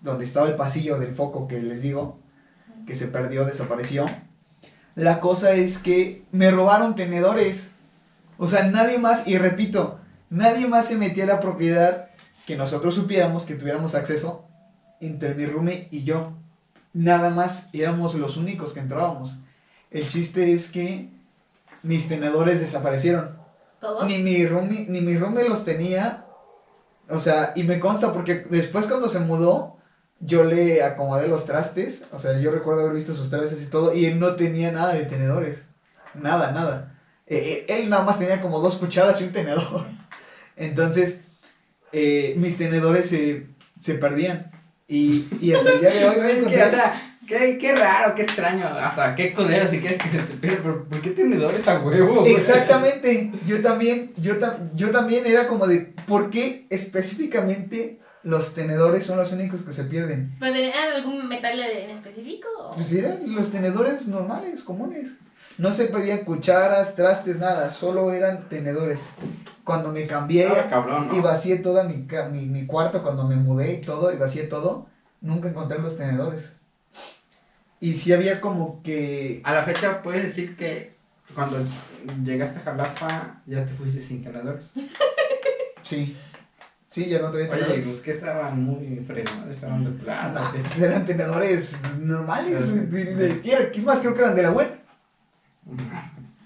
[0.01, 2.19] donde estaba el pasillo del foco que les digo,
[2.85, 4.05] que se perdió, desapareció.
[4.93, 7.71] La cosa es que me robaron tenedores.
[8.37, 9.99] O sea, nadie más, y repito,
[10.29, 12.09] nadie más se metía a la propiedad
[12.45, 14.47] que nosotros supiéramos, que tuviéramos acceso,
[14.99, 16.33] entre mi roomie y yo.
[16.93, 19.39] Nada más, éramos los únicos que entrábamos.
[19.91, 21.09] El chiste es que
[21.83, 23.37] mis tenedores desaparecieron.
[23.79, 24.07] ¿Todos?
[24.07, 26.25] Ni mi roomie, ni mi roomie los tenía.
[27.09, 29.77] O sea, y me consta porque después cuando se mudó,
[30.19, 32.05] yo le acomodé los trastes.
[32.11, 33.93] O sea, yo recuerdo haber visto sus trastes y todo.
[33.93, 35.67] Y él no tenía nada de tenedores.
[36.13, 36.95] Nada, nada.
[37.27, 39.85] Eh, eh, él nada más tenía como dos cucharas y un tenedor.
[40.57, 41.21] Entonces,
[41.91, 43.47] eh, mis tenedores se,
[43.81, 44.51] se perdían.
[44.87, 46.15] Y, y hasta el día de hoy
[46.49, 48.65] que, o sea, qué, qué raro, qué extraño.
[48.67, 50.59] O sea, qué culero si quieres que se te pierda.
[50.63, 52.21] Pero ¿por qué tenedores a huevo?
[52.21, 52.33] güey?
[52.35, 59.05] Exactamente, yo también, yo, ta- yo también era como de, ¿por qué específicamente los tenedores
[59.05, 60.35] son los únicos que se pierden?
[60.39, 62.47] ¿Pero tenían algún metal en específico?
[62.59, 65.11] o- Pues eran los tenedores normales, comunes.
[65.57, 68.99] No se perdían cucharas, trastes, nada, solo eran tenedores.
[69.63, 71.15] Cuando me cambié Ah, cabrón, ¿no?
[71.15, 74.87] y vacié toda mi, mi, mi cuarto, cuando me mudé y todo, y vacié todo,
[75.21, 76.43] nunca encontré los tenedores.
[77.79, 79.41] Y sí había como que...
[79.43, 80.95] A la fecha puedes decir que
[81.33, 81.57] cuando
[82.23, 84.65] llegaste a Jalapa ya te fuiste sin tenedores.
[85.83, 86.17] Sí,
[86.89, 87.87] sí, ya no traía Oye, tenedores.
[87.87, 90.51] pues que estaban muy fregados, estaban de plata.
[90.59, 92.63] Pues eran tenedores normales.
[92.63, 92.71] Ajá.
[92.89, 93.71] güey, de- de- ¿qué era?
[93.71, 93.99] ¿Qué es más?
[93.99, 94.74] Creo que eran de la web.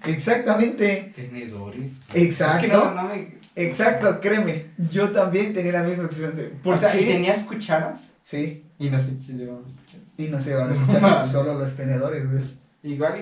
[0.06, 1.12] Exactamente.
[1.16, 1.92] Tenedores.
[2.14, 2.66] Exacto.
[2.66, 3.40] Es que no, no me...
[3.56, 4.68] Exacto, créeme.
[4.90, 6.44] Yo también tenía la misma opción de.
[6.46, 7.02] ¿Por O sea, qué?
[7.02, 8.02] ¿y tenías cucharas?
[8.24, 8.64] Sí.
[8.78, 10.08] Y no si llevaban cucharas.
[10.18, 12.44] Y no se van a escuchar solo los tenedores, güey.
[12.84, 13.20] Igual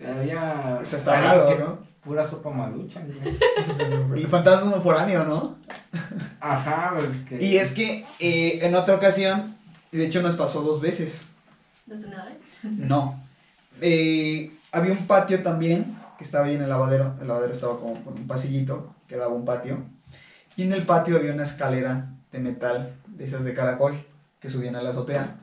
[0.00, 0.78] y había...
[0.80, 1.86] O sea, está alguien raro, ¿no?
[2.02, 3.00] Pura sopa malucha.
[3.00, 4.20] güey.
[4.22, 5.56] El fantasma foráneo, ¿no?
[6.40, 7.44] Ajá, pues que...
[7.44, 9.56] Y es que eh, en otra ocasión,
[9.92, 11.24] de hecho nos pasó dos veces.
[11.86, 12.50] ¿Los tenedores?
[12.62, 13.22] No.
[13.80, 17.14] Eh, había un patio también que estaba ahí en el lavadero.
[17.20, 19.78] El lavadero estaba como con un pasillito que daba un patio.
[20.56, 24.04] Y en el patio había una escalera de metal, de esas de caracol,
[24.40, 25.36] que subían a la azotea.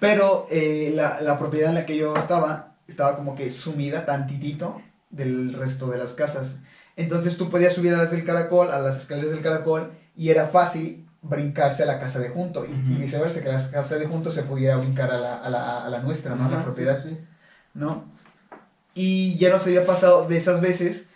[0.00, 4.80] Pero eh, la, la propiedad en la que yo estaba estaba como que sumida tantitito
[5.10, 6.60] del resto de las casas.
[6.94, 10.48] Entonces tú podías subir a las del caracol, a las escaleras del caracol, y era
[10.48, 12.64] fácil brincarse a la casa de junto.
[12.64, 13.00] Y, y Ujú.
[13.02, 16.00] viceversa, que la casa de junto se pudiera brincar a la, a la, a la
[16.00, 16.46] nuestra, ¿no?
[16.46, 17.02] A la propiedad.
[17.02, 17.18] sí, sí.
[17.74, 18.04] ¿no?
[18.96, 21.08] Y ya nos había pasado de esas veces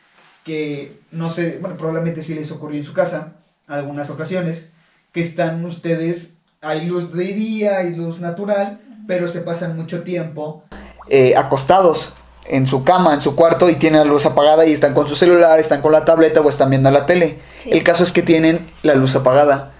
[0.45, 3.33] que, no sé, bueno, probablemente sí les ocurrió en su casa,
[3.67, 4.71] algunas ocasiones,
[5.13, 10.63] que están ustedes, hay luz de día, hay luz natural, pero se pasan mucho tiempo
[11.09, 12.13] eh, acostados
[12.45, 15.17] en su cama, en su cuarto, y tienen la luz apagada y están con su
[15.17, 17.39] celular, están con la tableta o están viendo la tele.
[17.63, 17.71] Sí.
[17.73, 19.73] El caso es que tienen la luz apagada.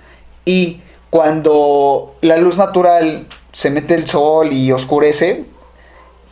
[0.47, 0.81] Y
[1.11, 5.45] cuando la luz natural se mete el sol y oscurece,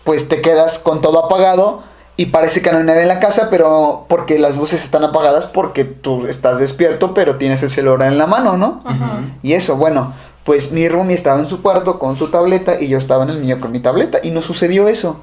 [0.05, 1.83] pues te quedas con todo apagado
[2.17, 5.47] y parece que no hay nadie en la casa, pero porque las luces están apagadas
[5.47, 8.81] porque tú estás despierto, pero tienes el celular en la mano, ¿no?
[8.85, 9.21] Ajá.
[9.43, 12.99] Y eso, bueno, pues mi roomie estaba en su cuarto con su tableta y yo
[12.99, 15.21] estaba en el mío con mi tableta y no sucedió eso.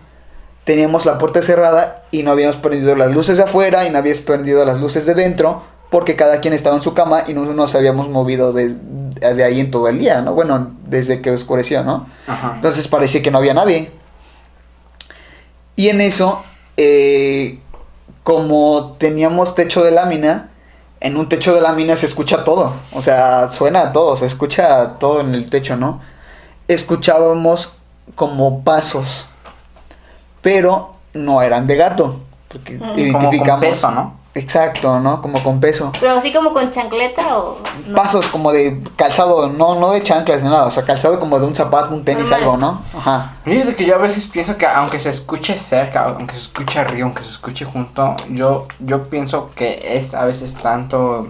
[0.64, 4.22] Teníamos la puerta cerrada y no habíamos prendido las luces de afuera y no habíamos
[4.22, 7.76] prendido las luces de dentro porque cada quien estaba en su cama y no nos
[7.76, 10.34] habíamos movido de, de ahí en todo el día, ¿no?
[10.34, 12.08] Bueno, desde que oscureció, ¿no?
[12.28, 12.54] Ajá.
[12.56, 13.92] Entonces parecía que no había nadie.
[15.76, 16.44] Y en eso,
[16.78, 17.60] eh,
[18.24, 20.50] como teníamos techo de lámina,
[21.00, 22.74] en un techo de lámina se escucha todo.
[22.94, 26.02] O sea, suena todo, se escucha todo en el techo, ¿no?
[26.68, 27.74] Escuchábamos
[28.16, 29.28] como pasos,
[30.42, 32.22] pero no eran de gato.
[32.48, 32.80] Porque Mm.
[32.80, 33.66] Como con identificamos.
[33.66, 34.25] peso, ¿no?
[34.38, 35.22] Exacto, ¿no?
[35.22, 35.94] Como con peso.
[35.98, 37.58] Pero así como con chancleta o.
[37.88, 37.96] no?
[37.96, 41.46] Pasos como de calzado, no, no de chanclas ni nada, o sea, calzado como de
[41.48, 42.40] un zapato, un tenis, Normal.
[42.42, 42.82] algo, ¿no?
[42.98, 43.38] Ajá.
[43.46, 47.06] Fíjate que yo a veces pienso que aunque se escuche cerca, aunque se escuche arriba,
[47.06, 51.28] aunque se escuche junto, yo, yo pienso que es a veces tanto...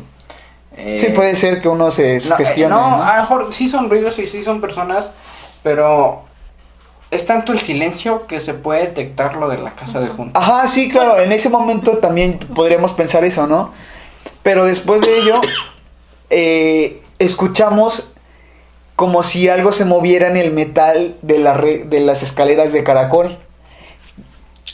[0.75, 2.73] eh, Sí, puede ser que uno se No, eh, sugestione.
[2.73, 3.03] no, ¿no?
[3.03, 5.09] a lo mejor sí son ruidos y sí son personas,
[5.61, 6.24] pero
[7.11, 10.39] es tanto el silencio que se puede detectar lo de la casa de junto.
[10.39, 13.71] Ajá, sí, claro, en ese momento también podríamos pensar eso, ¿no?
[14.43, 15.41] Pero después de ello,
[16.29, 18.09] eh, escuchamos
[18.95, 22.83] como si algo se moviera en el metal de, la re- de las escaleras de
[22.83, 23.37] caracol.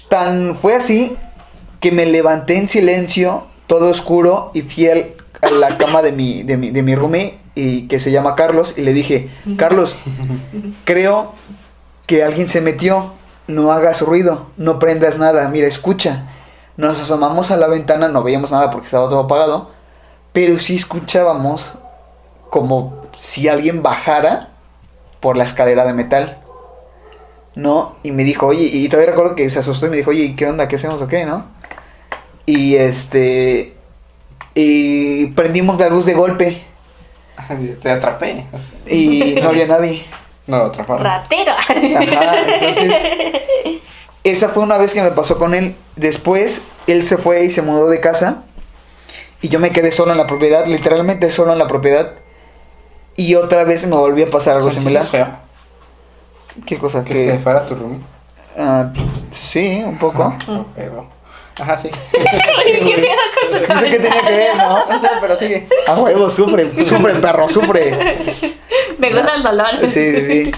[0.09, 1.15] Tan fue así
[1.79, 5.11] que me levanté en silencio, todo oscuro, y fui al,
[5.41, 8.75] a la cama de mi, de mi, de mi roomie y que se llama Carlos
[8.77, 9.97] y le dije, Carlos,
[10.85, 11.33] creo
[12.05, 13.13] que alguien se metió,
[13.47, 16.29] no hagas ruido, no prendas nada, mira, escucha.
[16.77, 19.71] Nos asomamos a la ventana, no veíamos nada porque estaba todo apagado,
[20.33, 21.77] pero sí escuchábamos
[22.49, 24.49] como si alguien bajara
[25.19, 26.37] por la escalera de metal.
[27.53, 27.95] ¿No?
[28.01, 30.47] Y me dijo, oye, y todavía recuerdo que se asustó y me dijo, oye, ¿qué
[30.47, 30.67] onda?
[30.69, 31.25] ¿Qué hacemos o qué?
[31.25, 31.45] ¿No?
[32.45, 33.75] Y este.
[34.53, 36.65] Y prendimos la luz de golpe
[37.81, 38.45] Te atrapé.
[38.87, 40.05] y no había nadie.
[40.51, 41.03] No lo atraparon.
[41.03, 41.53] Ratero.
[41.53, 41.73] Ajá,
[42.45, 42.93] entonces.
[44.25, 45.77] Esa fue una vez que me pasó con él.
[45.95, 48.43] Después, él se fue y se mudó de casa.
[49.41, 52.15] Y yo me quedé solo en la propiedad, literalmente solo en la propiedad.
[53.15, 55.09] Y otra vez me volvió a pasar algo ¿Sentiste similar.
[55.09, 55.27] feo?
[56.65, 57.05] ¿Qué cosa?
[57.05, 58.01] Que Que, se fuera tu roomie.
[58.57, 58.91] Ah,
[59.29, 60.35] sí, un poco.
[61.61, 61.89] Ajá, sí.
[62.11, 63.15] Qué pedo
[63.51, 64.85] con su No sé qué tenía que ver, ¿no?
[64.89, 65.67] No sé, pero sigue.
[65.87, 67.97] A huevo, sufre, sufre, perro, sufre.
[68.97, 69.67] Me gusta el dolor.
[69.87, 70.51] Sí, sí, sí.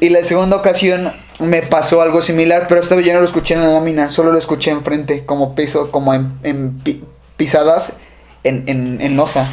[0.00, 3.54] Y la segunda ocasión me pasó algo similar, pero esta vez ya no lo escuché
[3.54, 7.02] en la lámina, solo lo escuché enfrente, como piso, como en, en pi-
[7.36, 7.94] pisadas
[8.44, 9.48] en, en, en losa.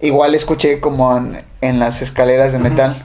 [0.00, 3.04] Igual escuché como en, en las escaleras de metal.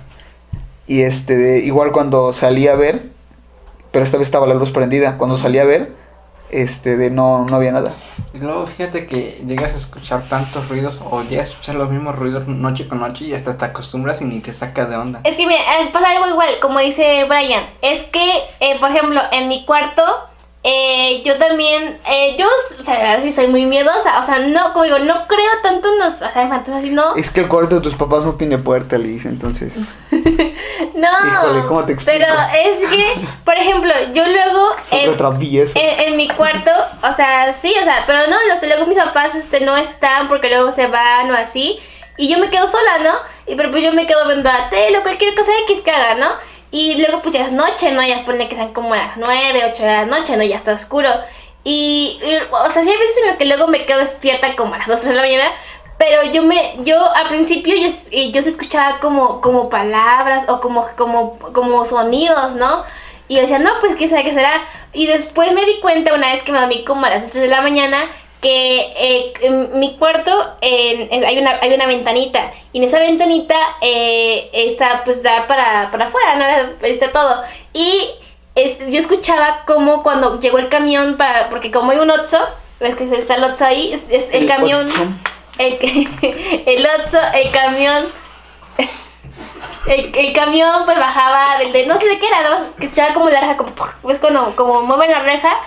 [0.88, 3.02] Y este, de- igual cuando salí a ver,
[3.92, 5.92] pero esta vez estaba la luz prendida, cuando salí a ver,
[6.50, 7.94] este, de no, no había nada.
[8.34, 12.16] Y luego fíjate que llegas a escuchar tantos ruidos o llegas a escuchar los mismos
[12.16, 15.22] ruidos noche con noche y hasta te acostumbras y ni te sacas de onda.
[15.24, 17.66] Es que mira, eh, pasa algo igual, como dice Brian.
[17.82, 18.26] Es que,
[18.60, 20.04] eh, por ejemplo, en mi cuarto,
[20.64, 22.46] eh, yo también, eh, yo,
[22.80, 24.20] o sea, ahora sí soy muy miedosa.
[24.20, 27.16] O sea, no, como digo, no creo tanto en los, o sea, en fantasmas, sino.
[27.16, 29.96] Es que el cuarto de tus papás no tiene puerta, Liz, entonces...
[30.94, 32.20] No, Híjole, ¿cómo te explico?
[32.20, 35.12] pero es que, por ejemplo, yo luego en,
[35.76, 36.72] en, en mi cuarto,
[37.04, 40.50] o sea, sí, o sea, pero no, los, luego mis papás este, no están porque
[40.50, 41.80] luego se van o así,
[42.18, 43.12] y yo me quedo sola, ¿no?
[43.52, 46.16] Y pero pues yo me quedo viendo la tele o cualquier cosa X que haga,
[46.16, 46.30] ¿no?
[46.72, 48.06] Y luego pues ya es noche, ¿no?
[48.06, 50.44] Ya pone que sean como las 9, 8 de la noche, ¿no?
[50.44, 51.10] Ya está oscuro.
[51.64, 54.74] Y, y, o sea, sí hay veces en las que luego me quedo despierta como
[54.74, 55.52] a las 2, 3 de la mañana.
[55.98, 60.60] Pero yo me, yo al principio yo, eh, yo se escuchaba como, como palabras o
[60.60, 62.84] como, como, como sonidos, ¿no?
[63.28, 64.64] Y yo decía, no, pues qué sabe qué será.
[64.94, 67.48] Y después me di cuenta una vez que me dormí como a las 3 de
[67.48, 67.98] la mañana
[68.42, 70.32] que eh, en mi cuarto
[70.62, 75.90] en- hay, una, hay una ventanita y en esa ventanita eh, está pues da para,
[75.92, 76.86] para afuera, ¿no?
[76.86, 77.42] está todo.
[77.74, 78.10] Y
[78.56, 82.40] es- yo escuchaba como cuando llegó el camión para, porque como hay un Otso,
[82.80, 85.08] ves que está el Otso ahí, es, es el, camión, Ocho.
[85.58, 88.06] el, el Otso, el camión,
[89.88, 92.86] el, el camión pues bajaba del de, no sé de qué era, nada más que
[92.86, 93.72] escuchaba como la reja, como,
[94.02, 95.58] pues como, como mueven la reja,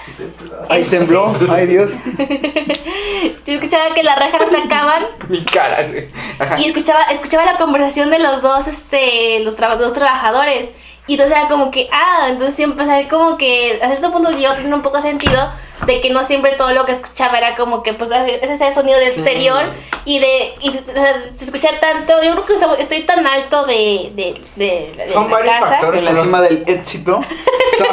[0.69, 1.93] Ahí tembló, ay Dios.
[3.47, 6.09] yo escuchaba que la reja la sacaban Mi cara, güey.
[6.39, 6.57] Ajá.
[6.59, 10.71] y escuchaba, escuchaba la conversación de los dos, este, los traba- dos trabajadores.
[11.07, 12.57] Y entonces era como que, ah, entonces
[12.87, 15.51] ver como que a cierto punto yo tenía un poco sentido
[15.87, 18.75] de que no siempre todo lo que escuchaba era como que, pues, ese es el
[18.75, 19.63] sonido del exterior
[20.05, 22.45] y de, y o sea, se escucha tanto, yo creo
[22.77, 25.99] que estoy tan alto de, de, de, de Son la varios casa factores.
[26.01, 27.21] En la cima del éxito.
[27.79, 27.87] Son,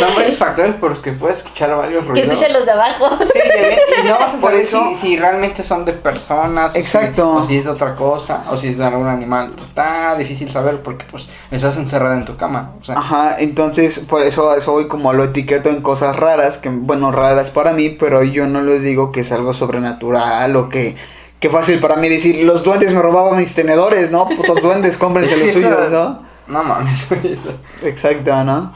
[0.00, 2.28] son varios factores por los que puedes escuchar varios que ruidos.
[2.30, 3.08] escuchan los de abajo.
[3.32, 6.72] Sí, de- y no vas a Por saber eso- si, si realmente son de personas.
[6.72, 7.32] o si- Exacto.
[7.32, 9.54] O si, es de otra cosa, o si es de algún animal.
[9.58, 12.72] Está difícil saber porque pues estás encerrada en tu cama.
[12.78, 16.68] O sea, Ajá, entonces por eso eso voy como lo etiqueto en cosas raras, que
[16.68, 20.96] bueno, raras para mí, pero yo no les digo que es algo sobrenatural o que,
[21.40, 24.26] que fácil para mí decir, los duendes me robaban mis tenedores, ¿no?
[24.26, 26.22] Putos duendes, cómprense los suyos, ¿no?
[26.46, 27.54] no mames, eso.
[27.82, 28.72] Exacto, ¿no?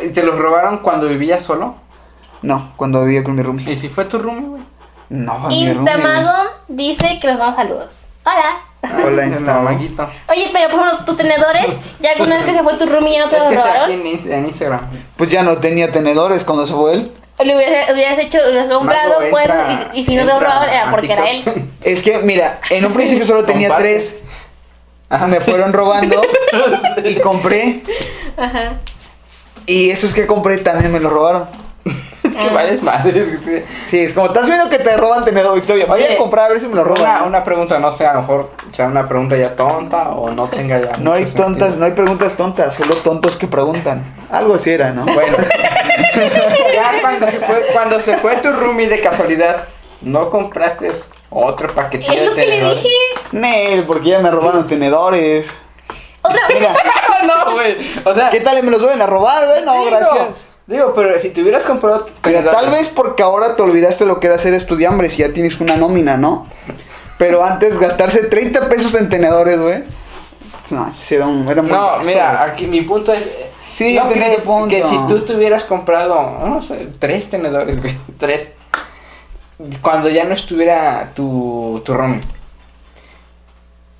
[0.00, 1.74] ¿Y ¿Te los robaron cuando vivías solo?
[2.42, 3.70] No, cuando vivía con mi roomie.
[3.70, 4.62] ¿Y si fue tu roomie, güey?
[5.10, 5.48] No.
[5.50, 6.32] Instamago
[6.68, 8.04] dice que nos manda saludos.
[8.24, 8.69] Hola.
[9.06, 9.64] Hola, Es Instamago.
[9.64, 10.08] maguito.
[10.28, 11.66] Oye, pero por ejemplo, tus tenedores,
[12.00, 13.90] ya alguna vez que se fue tu roomie ya no te Es los robaron.
[13.90, 14.80] en, Inst- en Instagram.
[15.16, 17.12] Pues ya no tenía tenedores cuando se fue él.
[17.44, 20.32] Le hubieras, hubieras hecho, le hubieras comprado, Mago, pues, entra- y, y si no te
[20.32, 21.44] lo robaban era porque era él.
[21.82, 23.88] Es que, mira, en un principio solo tenía Comparte.
[23.90, 24.22] tres.
[25.08, 25.26] Ajá.
[25.26, 26.20] Me fueron robando
[27.04, 27.82] y compré.
[28.36, 28.74] Ajá.
[29.66, 31.46] Y esos que compré también me los robaron.
[32.40, 32.52] Que Ah.
[32.54, 33.64] vales madres, güey.
[33.88, 36.46] Sí, es como, estás viendo que te roban tenedor y todavía voy Oye, a comprar
[36.46, 37.02] a ver si me lo roban.
[37.02, 40.48] Una, una pregunta, no sé, a lo mejor sea una pregunta ya tonta o no
[40.48, 40.96] tenga ya.
[40.96, 41.76] No hay tontas, sentido.
[41.78, 44.02] no hay preguntas tontas, solo tontos que preguntan.
[44.30, 45.04] Algo así era, ¿no?
[45.04, 45.36] Bueno,
[46.74, 49.68] ya cuando se, fue, cuando se fue tu roomie de casualidad,
[50.00, 50.90] ¿no compraste
[51.30, 52.88] otro paquetito Es lo de que le dije.
[53.32, 55.48] Nel, porque ya me robaron tenedores.
[56.22, 56.58] Otra vez.
[56.58, 56.74] Mira,
[57.46, 57.76] no, güey.
[58.04, 59.62] O sea, ¿qué tal me los vuelven a robar, güey?
[59.64, 60.49] No, digo, gracias.
[60.70, 64.28] Digo, pero si te hubieras comprado tenedores- tal vez porque ahora te olvidaste lo que
[64.28, 66.46] era ser estudiante si ya tienes una nómina, ¿no?
[67.18, 69.82] Pero antes gastarse 30 pesos en tenedores, güey.
[70.70, 72.50] No, era un, era muy No, gasto, mira, güey.
[72.52, 73.28] aquí mi punto es.
[73.72, 74.68] Sí, ¿no crees punto.
[74.68, 78.50] que si tú te hubieras comprado, no sé, tres tenedores, güey, tres,
[79.82, 82.20] cuando ya no estuviera tu, tu roomie,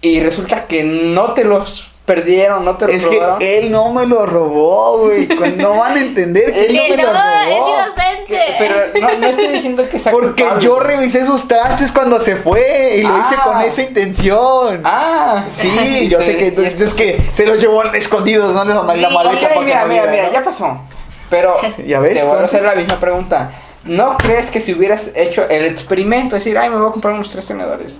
[0.00, 3.92] y resulta que no te los perdieron, no te los Es que robaron, él no
[3.92, 5.28] me lo robó, güey.
[5.56, 7.68] No van a entender que él no Que me lo no, es robó.
[7.68, 8.10] inocente.
[8.26, 10.64] que- pero no, no estoy diciendo que sea Porque culpable.
[10.64, 13.42] yo revisé sus trastes cuando se fue y lo hice Ah.
[13.44, 14.80] con esa intención.
[14.84, 18.74] Ah, Sí, yo sé que entonces esto- es que se los llevó escondidos, no les
[19.00, 20.32] la Sí, maleta mira, no mira, mira, ¿no?
[20.32, 20.80] ya pasó.
[21.28, 21.56] Pero
[21.86, 22.14] ¿Ya ves?
[22.14, 23.50] te voy a hacer la misma pregunta.
[23.84, 27.30] ¿No crees que si hubieras hecho el experimento, decir, ay, me voy a comprar unos
[27.30, 27.98] tres tenedores?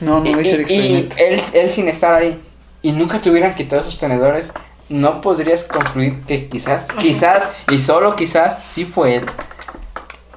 [0.00, 1.16] No, no y, hice el experimento.
[1.18, 2.38] y él, él sin estar ahí,
[2.86, 4.52] y nunca te hubieran quitado esos tenedores,
[4.88, 9.26] ¿no podrías concluir que quizás, quizás, y solo quizás, sí fue él?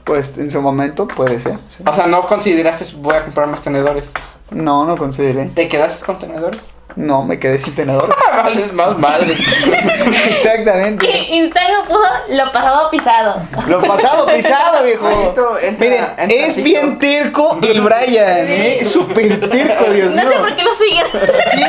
[0.03, 1.59] Pues en su momento puede ser.
[1.69, 1.83] sí.
[1.85, 4.11] O sea, no consideraste, voy a comprar más tenedores.
[4.49, 5.45] No, no consideré.
[5.49, 6.65] ¿Te quedaste con tenedores?
[6.99, 8.13] No, me quedé sin tenedor.
[8.43, 9.33] Vales más madre.
[10.29, 11.07] Exactamente.
[11.31, 13.41] Instagram puso lo pasado pisado.
[13.67, 15.05] Lo pasado pisado, viejo.
[15.05, 18.83] Manito, entra- Miren, entra es bien terco el Brian, ¿eh?
[18.83, 20.31] Súper terco, Dios No mío.
[20.31, 21.05] sé por qué lo siguen.
[21.51, 21.63] Sí,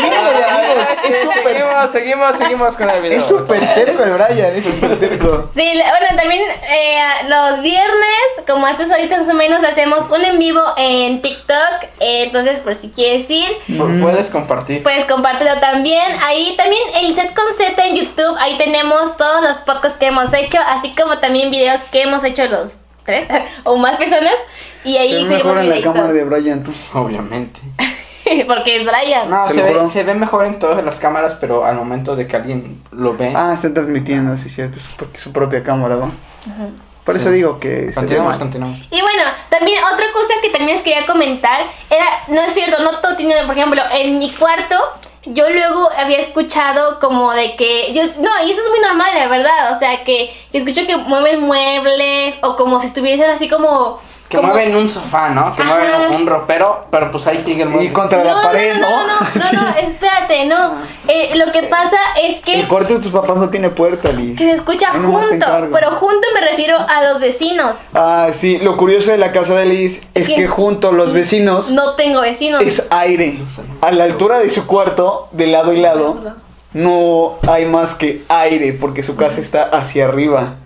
[0.00, 0.88] míralo de amigos.
[1.08, 1.42] Es súper.
[1.56, 3.18] Seguimos, seguimos, seguimos con el video.
[3.18, 5.48] Es súper terco el Brian, es súper terco.
[5.52, 6.40] Sí, bueno, también
[6.70, 6.98] eh,
[7.28, 11.82] los viernes, como estas horitas más o menos, hacemos un en vivo en TikTok.
[12.00, 14.82] eh, entonces, por si quieres ir, Pu- Puedes compartir.
[14.82, 16.12] pues compártelo también.
[16.24, 18.36] Ahí también el set con Z en YouTube.
[18.38, 22.46] Ahí tenemos todos los podcasts que hemos hecho, así como también videos que hemos hecho
[22.46, 23.26] los tres
[23.64, 24.34] o más personas.
[24.84, 26.72] Y ahí Se ve mejor en la cámara de Brian, tú.
[26.94, 27.60] Obviamente.
[28.46, 29.30] Porque es Brian.
[29.30, 32.36] No, se ve, se ve mejor en todas las cámaras, pero al momento de que
[32.36, 33.32] alguien lo ve.
[33.34, 34.78] Ah, están transmitiendo, sí, cierto.
[34.78, 36.10] Es porque es su propia cámara, ¿no?
[37.06, 37.92] Por eso digo que.
[37.94, 38.78] continuamos, continuamos.
[38.90, 42.98] Y bueno, también otra cosa que también les quería comentar era, no es cierto, no
[42.98, 44.74] todo tiene, por ejemplo, en mi cuarto,
[45.24, 49.28] yo luego había escuchado como de que, yo, no, y eso es muy normal, la
[49.28, 54.00] verdad, o sea, que, que escucho que mueven muebles o como si estuviesen así como...
[54.28, 55.54] Que como- mueven un sofá, ¿no?
[55.54, 55.74] Que Ajá.
[55.74, 57.92] mueven un ropero, pero pues ahí sigue el Y mueble.
[57.92, 58.80] contra la pared, ¿no?
[58.90, 59.54] No, no, no, Sí.
[59.56, 60.72] no, espérate, no.
[61.06, 62.58] Eh, lo que pasa es que...
[62.60, 64.36] El cuarto de tus papás no tiene puerta, Liz.
[64.36, 65.70] que se escucha Ahí nomás te junto, encargo.
[65.72, 67.76] pero junto me refiero a los vecinos.
[67.94, 70.34] Ah, sí, lo curioso de la casa de Liz es ¿Qué?
[70.34, 72.62] que junto a los vecinos No tengo vecinos.
[72.62, 73.38] es aire.
[73.80, 76.16] A la altura de su cuarto, de lado y lado,
[76.72, 80.56] no hay más que aire porque su casa está hacia arriba.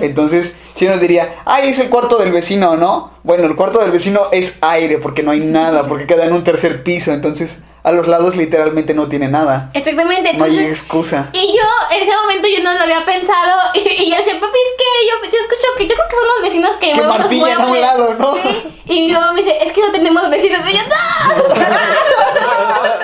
[0.00, 3.12] Entonces, si uno diría, ay, es el cuarto del vecino, ¿no?
[3.22, 6.44] Bueno, el cuarto del vecino es aire porque no hay nada, porque queda en un
[6.44, 7.12] tercer piso.
[7.12, 9.70] Entonces, a los lados literalmente no tiene nada.
[9.74, 10.70] Exactamente, No hay entonces...
[10.80, 11.28] excusa.
[11.32, 11.62] Y yo
[11.96, 14.84] en ese momento yo no lo había pensado y, y yo decía, papi, es que
[15.08, 17.68] yo, yo escucho que yo creo que son los vecinos que, Que martillan a un
[17.68, 17.80] muebles".
[17.80, 18.34] lado, ¿no?
[18.34, 18.62] Sí.
[18.86, 20.60] Y mi mamá me dice, es que no tenemos vecinos.
[20.68, 21.54] Y yo, ¡no!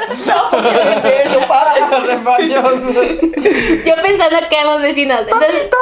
[3.84, 5.20] Yo pensando que eran los vecinos.
[5.20, 5.68] Entonces...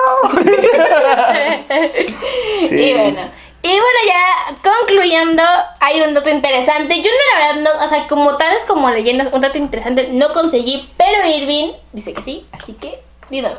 [2.68, 2.74] Sí.
[2.74, 3.20] Y bueno.
[3.62, 5.42] Y bueno, ya concluyendo,
[5.80, 6.96] hay un dato interesante.
[6.96, 10.32] Yo no, la verdad, no, o sea, como tales como leyendas, un dato interesante no
[10.32, 13.58] conseguí, pero Irving dice que sí, así que, díganos.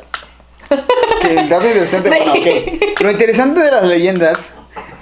[1.21, 2.17] Que el dato interesante, Sí.
[2.17, 2.47] bueno, ok.
[3.01, 4.53] Lo interesante de las leyendas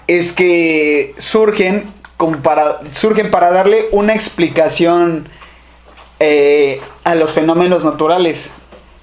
[0.07, 5.29] es que surgen como para, surgen para darle una explicación
[6.19, 8.51] eh, a los fenómenos naturales,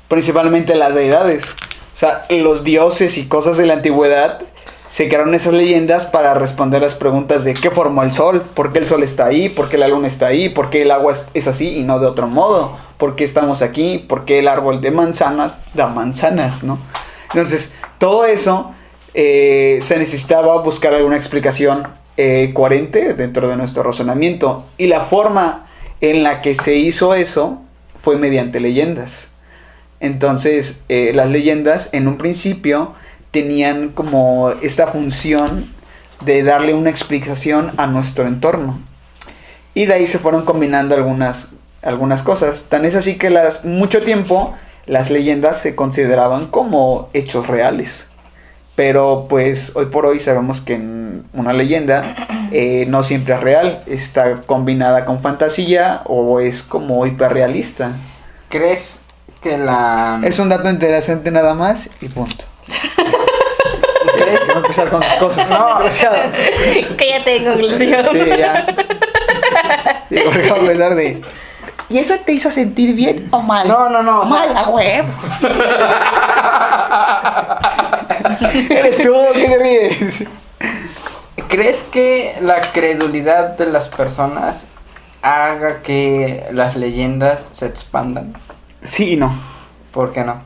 [0.08, 1.54] principalmente las deidades.
[1.94, 4.40] O sea, los dioses y cosas de la antigüedad
[4.88, 8.78] se crearon esas leyendas para responder las preguntas de qué formó el sol, por qué
[8.78, 11.28] el sol está ahí, por qué la luna está ahí, por qué el agua es,
[11.34, 14.80] es así y no de otro modo, por qué estamos aquí, por qué el árbol
[14.80, 16.78] de manzanas da manzanas, ¿no?
[17.32, 18.72] Entonces, todo eso
[19.14, 21.88] eh, se necesitaba buscar alguna explicación
[22.18, 25.66] eh, coherente dentro de nuestro razonamiento y la forma
[26.00, 27.60] en la que se hizo eso
[28.02, 29.30] fue mediante leyendas.
[30.00, 32.94] Entonces, eh, las leyendas en un principio
[33.30, 35.72] tenían como esta función
[36.24, 38.78] de darle una explicación a nuestro entorno.
[39.74, 41.48] Y de ahí se fueron combinando algunas,
[41.82, 42.66] algunas cosas.
[42.68, 44.54] Tan es así que las, mucho tiempo
[44.86, 48.08] las leyendas se consideraban como hechos reales.
[48.76, 52.14] Pero pues hoy por hoy sabemos que en una leyenda
[52.52, 53.82] eh, no siempre es real.
[53.86, 57.92] Está combinada con fantasía o es como hiperrealista.
[58.50, 58.98] ¿Crees
[59.42, 60.20] que la.
[60.22, 62.44] Es un dato interesante nada más y punto.
[64.16, 64.46] ¿Crees?
[64.46, 65.48] Voy a empezar con sus cosas.
[65.50, 65.66] No.
[65.80, 66.16] desgraciado.
[66.96, 68.06] Cállate en conclusión.
[68.12, 68.66] Sí, ya.
[70.08, 71.22] Sí, porque a empezar de.
[71.88, 73.68] ¿Y eso te hizo sentir bien o mal?
[73.68, 74.22] No, no, no.
[74.22, 75.08] o sea, Mal, a huevo.
[78.70, 80.24] Eres tú, ¿qué te ríes?
[81.48, 84.66] ¿Crees que la credulidad de las personas
[85.22, 88.34] haga que las leyendas se expandan?
[88.84, 89.32] Sí y no.
[89.92, 90.42] ¿Por qué no?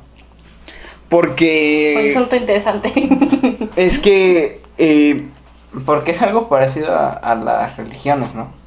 [1.09, 2.93] Porque Horizonte interesante.
[3.76, 5.26] es que eh,
[5.84, 8.61] Porque es algo parecido a, a las religiones, ¿no?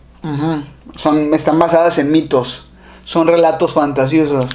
[0.96, 2.68] Son, están basadas en mitos,
[3.04, 4.50] son relatos fantasiosos.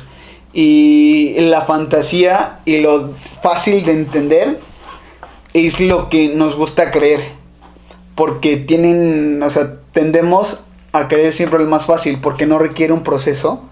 [0.53, 4.59] Y la fantasía y lo fácil de entender
[5.53, 7.21] es lo que nos gusta creer.
[8.15, 10.61] Porque tienen, o sea, tendemos
[10.93, 13.63] a creer siempre el más fácil porque no requiere un proceso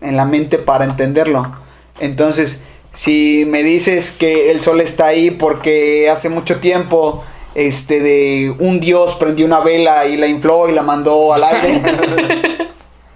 [0.00, 1.56] en la mente para entenderlo.
[2.00, 2.60] Entonces,
[2.92, 7.24] si me dices que el sol está ahí porque hace mucho tiempo
[7.54, 11.82] este de un dios prendió una vela y la infló y la mandó al aire.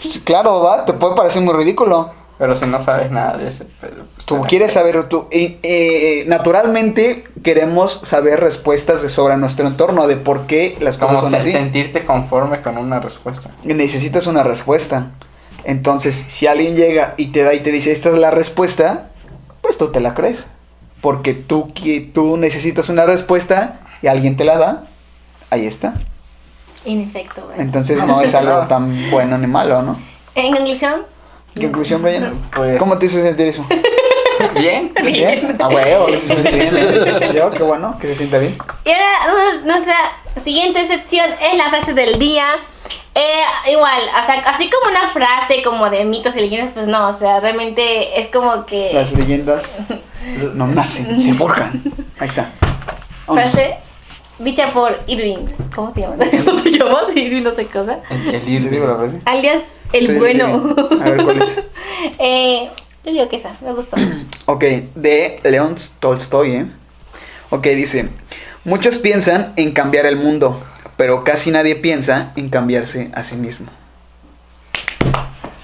[0.03, 2.11] pues, claro, va, te puede parecer muy ridículo.
[2.41, 6.25] Pero si no sabes nada de ese pedo, pues, Tú quieres saber, tú, eh, eh,
[6.27, 11.31] naturalmente queremos saber respuestas de sobre nuestro entorno, de por qué las cosas Como son
[11.33, 11.53] se- así.
[11.53, 13.51] sentirte conforme con una respuesta.
[13.63, 15.11] necesitas una respuesta.
[15.65, 19.11] Entonces, si alguien llega y te da y te dice, esta es la respuesta,
[19.61, 20.47] pues tú te la crees.
[21.03, 21.73] Porque tú,
[22.15, 24.85] tú necesitas una respuesta y alguien te la da,
[25.51, 25.93] ahí está.
[26.87, 27.61] En efecto, Brian.
[27.61, 29.99] Entonces no es algo tan bueno ni malo, ¿no?
[30.35, 31.03] En conclusión,
[31.55, 32.39] ¿Qué conclusión, Brian?
[32.55, 33.65] Pues- ¿Cómo te hizo sentir eso?
[34.55, 34.93] Bien.
[35.05, 35.57] ¿Bien?
[35.61, 36.21] A huevo, bien.
[37.35, 38.57] Yo, qué bueno, que se sienta bien.
[38.87, 39.07] Y ahora
[39.61, 39.95] nu- nuestra
[40.37, 42.45] siguiente sección es la frase del día.
[43.15, 47.09] Eh, igual, o sea, así como una frase como de mitos y leyendas, pues no,
[47.09, 49.79] o sea, realmente es como que Las leyendas
[50.55, 51.83] no nacen, se forjan.
[52.19, 52.51] Ahí está.
[53.27, 53.51] Vámonos.
[53.51, 53.77] frase
[54.39, 55.49] dicha por Irving.
[55.75, 56.15] ¿Cómo se llama?
[56.47, 57.15] ¿Cómo te llamas?
[57.15, 57.99] Irving no sé qué cosa.
[58.09, 59.21] El, el ¿Te ir, digo la frase?
[59.27, 60.75] Alias el Sí, bueno.
[61.01, 61.61] A ver, ¿cuál es?
[62.19, 62.71] eh,
[63.05, 63.97] yo digo que esa, me gustó.
[64.47, 64.65] Ok,
[64.97, 66.67] de León Tolstoy, ¿eh?
[67.51, 68.09] Ok, dice,
[68.65, 70.61] muchos piensan en cambiar el mundo,
[70.97, 73.71] pero casi nadie piensa en cambiarse a sí mismo.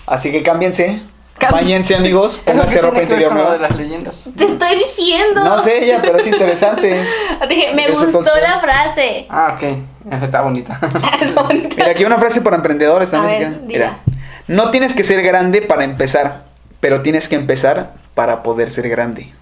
[0.06, 1.02] Así que cámbiense,
[1.38, 3.68] Cam- bañense amigos, ¿Es lo que pónganse ropa ver interior lo de nueva.
[3.68, 4.24] las leyendas?
[4.36, 5.44] Te estoy diciendo.
[5.44, 7.04] No sé ella, pero es interesante.
[7.48, 8.40] Dije, me Eso gustó Tolstoy.
[8.40, 9.26] la frase.
[9.28, 10.12] Ah, ok.
[10.22, 10.78] Está bonita.
[11.20, 11.76] Es bonita.
[11.76, 13.38] Mira, aquí una frase para emprendedores A también.
[13.40, 13.68] ver, quieren.
[13.68, 13.98] dila.
[14.06, 14.15] Mira,
[14.48, 16.44] no tienes que ser grande para empezar,
[16.80, 19.32] pero tienes que empezar para poder ser grande.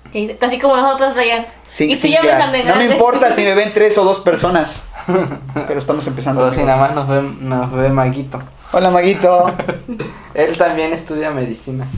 [0.40, 1.44] Así como nosotros, Brian.
[1.66, 4.20] Sí, y tú sí, ya en No me importa si me ven tres o dos
[4.20, 4.84] personas,
[5.66, 6.44] pero estamos empezando.
[6.44, 8.40] O si nada más nos ve, nos ve Maguito.
[8.72, 9.52] Hola, Maguito.
[10.34, 11.88] Él también estudia medicina.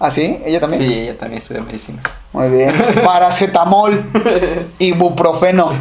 [0.00, 0.40] ¿Ah, sí?
[0.44, 0.82] ¿Ella también?
[0.82, 2.02] Sí, ella también estudia medicina.
[2.32, 2.72] Muy bien.
[3.04, 4.02] Paracetamol.
[4.78, 5.72] Ibuprofeno.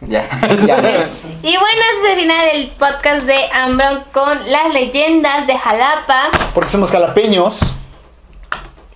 [0.08, 0.28] Ya.
[0.66, 1.08] Ya.
[1.42, 6.30] Y bueno, ese es el final del podcast de Ambron con las leyendas de Jalapa.
[6.54, 7.60] Porque somos jalapeños.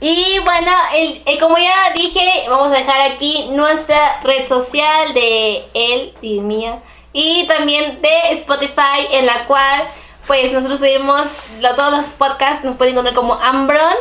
[0.01, 5.65] Y bueno, el- eh, como ya dije, vamos a dejar aquí nuestra red social de
[5.75, 6.79] él y mía.
[7.13, 9.85] Y también de Spotify, en la cual
[10.27, 11.29] pues nosotros subimos
[11.61, 13.95] la- todos los podcasts, nos pueden encontrar como Ambron.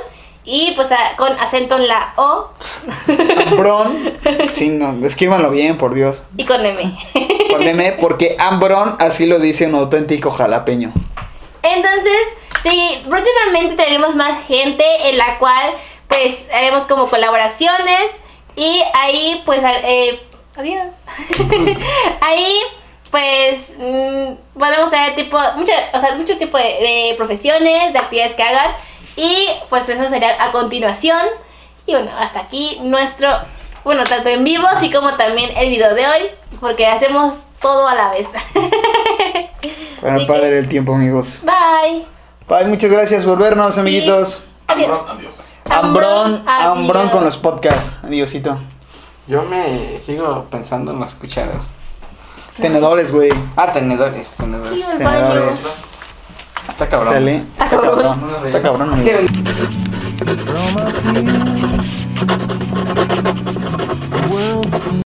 [0.45, 2.49] Y pues a- con acento en la O
[3.47, 4.13] Ambron.
[4.51, 6.21] Sí, no, escríbanlo bien, por Dios.
[6.37, 6.97] y con M.
[7.49, 10.91] Poneme, porque Ambron así lo dice un auténtico jalapeño.
[11.61, 12.17] Entonces,
[12.61, 15.73] sí, próximamente traeremos más gente en la cual
[16.07, 18.19] pues haremos como colaboraciones
[18.55, 20.21] y ahí pues a- eh,
[20.57, 20.87] adiós.
[22.21, 22.57] ahí
[23.11, 28.35] pues mm, podemos traer tipo muchas, o sea, muchos tipos de, de profesiones, de actividades
[28.35, 28.71] que hagan
[29.15, 31.21] y pues eso sería a continuación.
[31.85, 33.29] Y bueno, hasta aquí nuestro,
[33.83, 36.21] bueno, tanto en vivo así como también el video de hoy,
[36.59, 38.27] porque hacemos todo a la vez.
[40.01, 41.39] Para no perder el tiempo, amigos.
[41.43, 42.05] Bye.
[42.47, 44.43] Bye, muchas gracias por vernos, amiguitos.
[44.67, 44.89] Adiós.
[45.69, 47.11] Ambrón, Ambrón adiós.
[47.11, 47.93] con los podcasts.
[48.03, 48.57] Adiosito.
[49.27, 51.71] Yo me sigo pensando en las cucharas.
[52.59, 53.31] Tenedores, güey.
[53.55, 54.85] Ah, tenedores, tenedores.
[54.97, 55.65] Tenedores.
[56.69, 57.13] Está cabrón.
[57.13, 57.35] Sale.
[57.37, 58.19] Está cabrón.
[58.45, 59.17] Está cabrón, Es amigo.
[59.19, 60.73] que-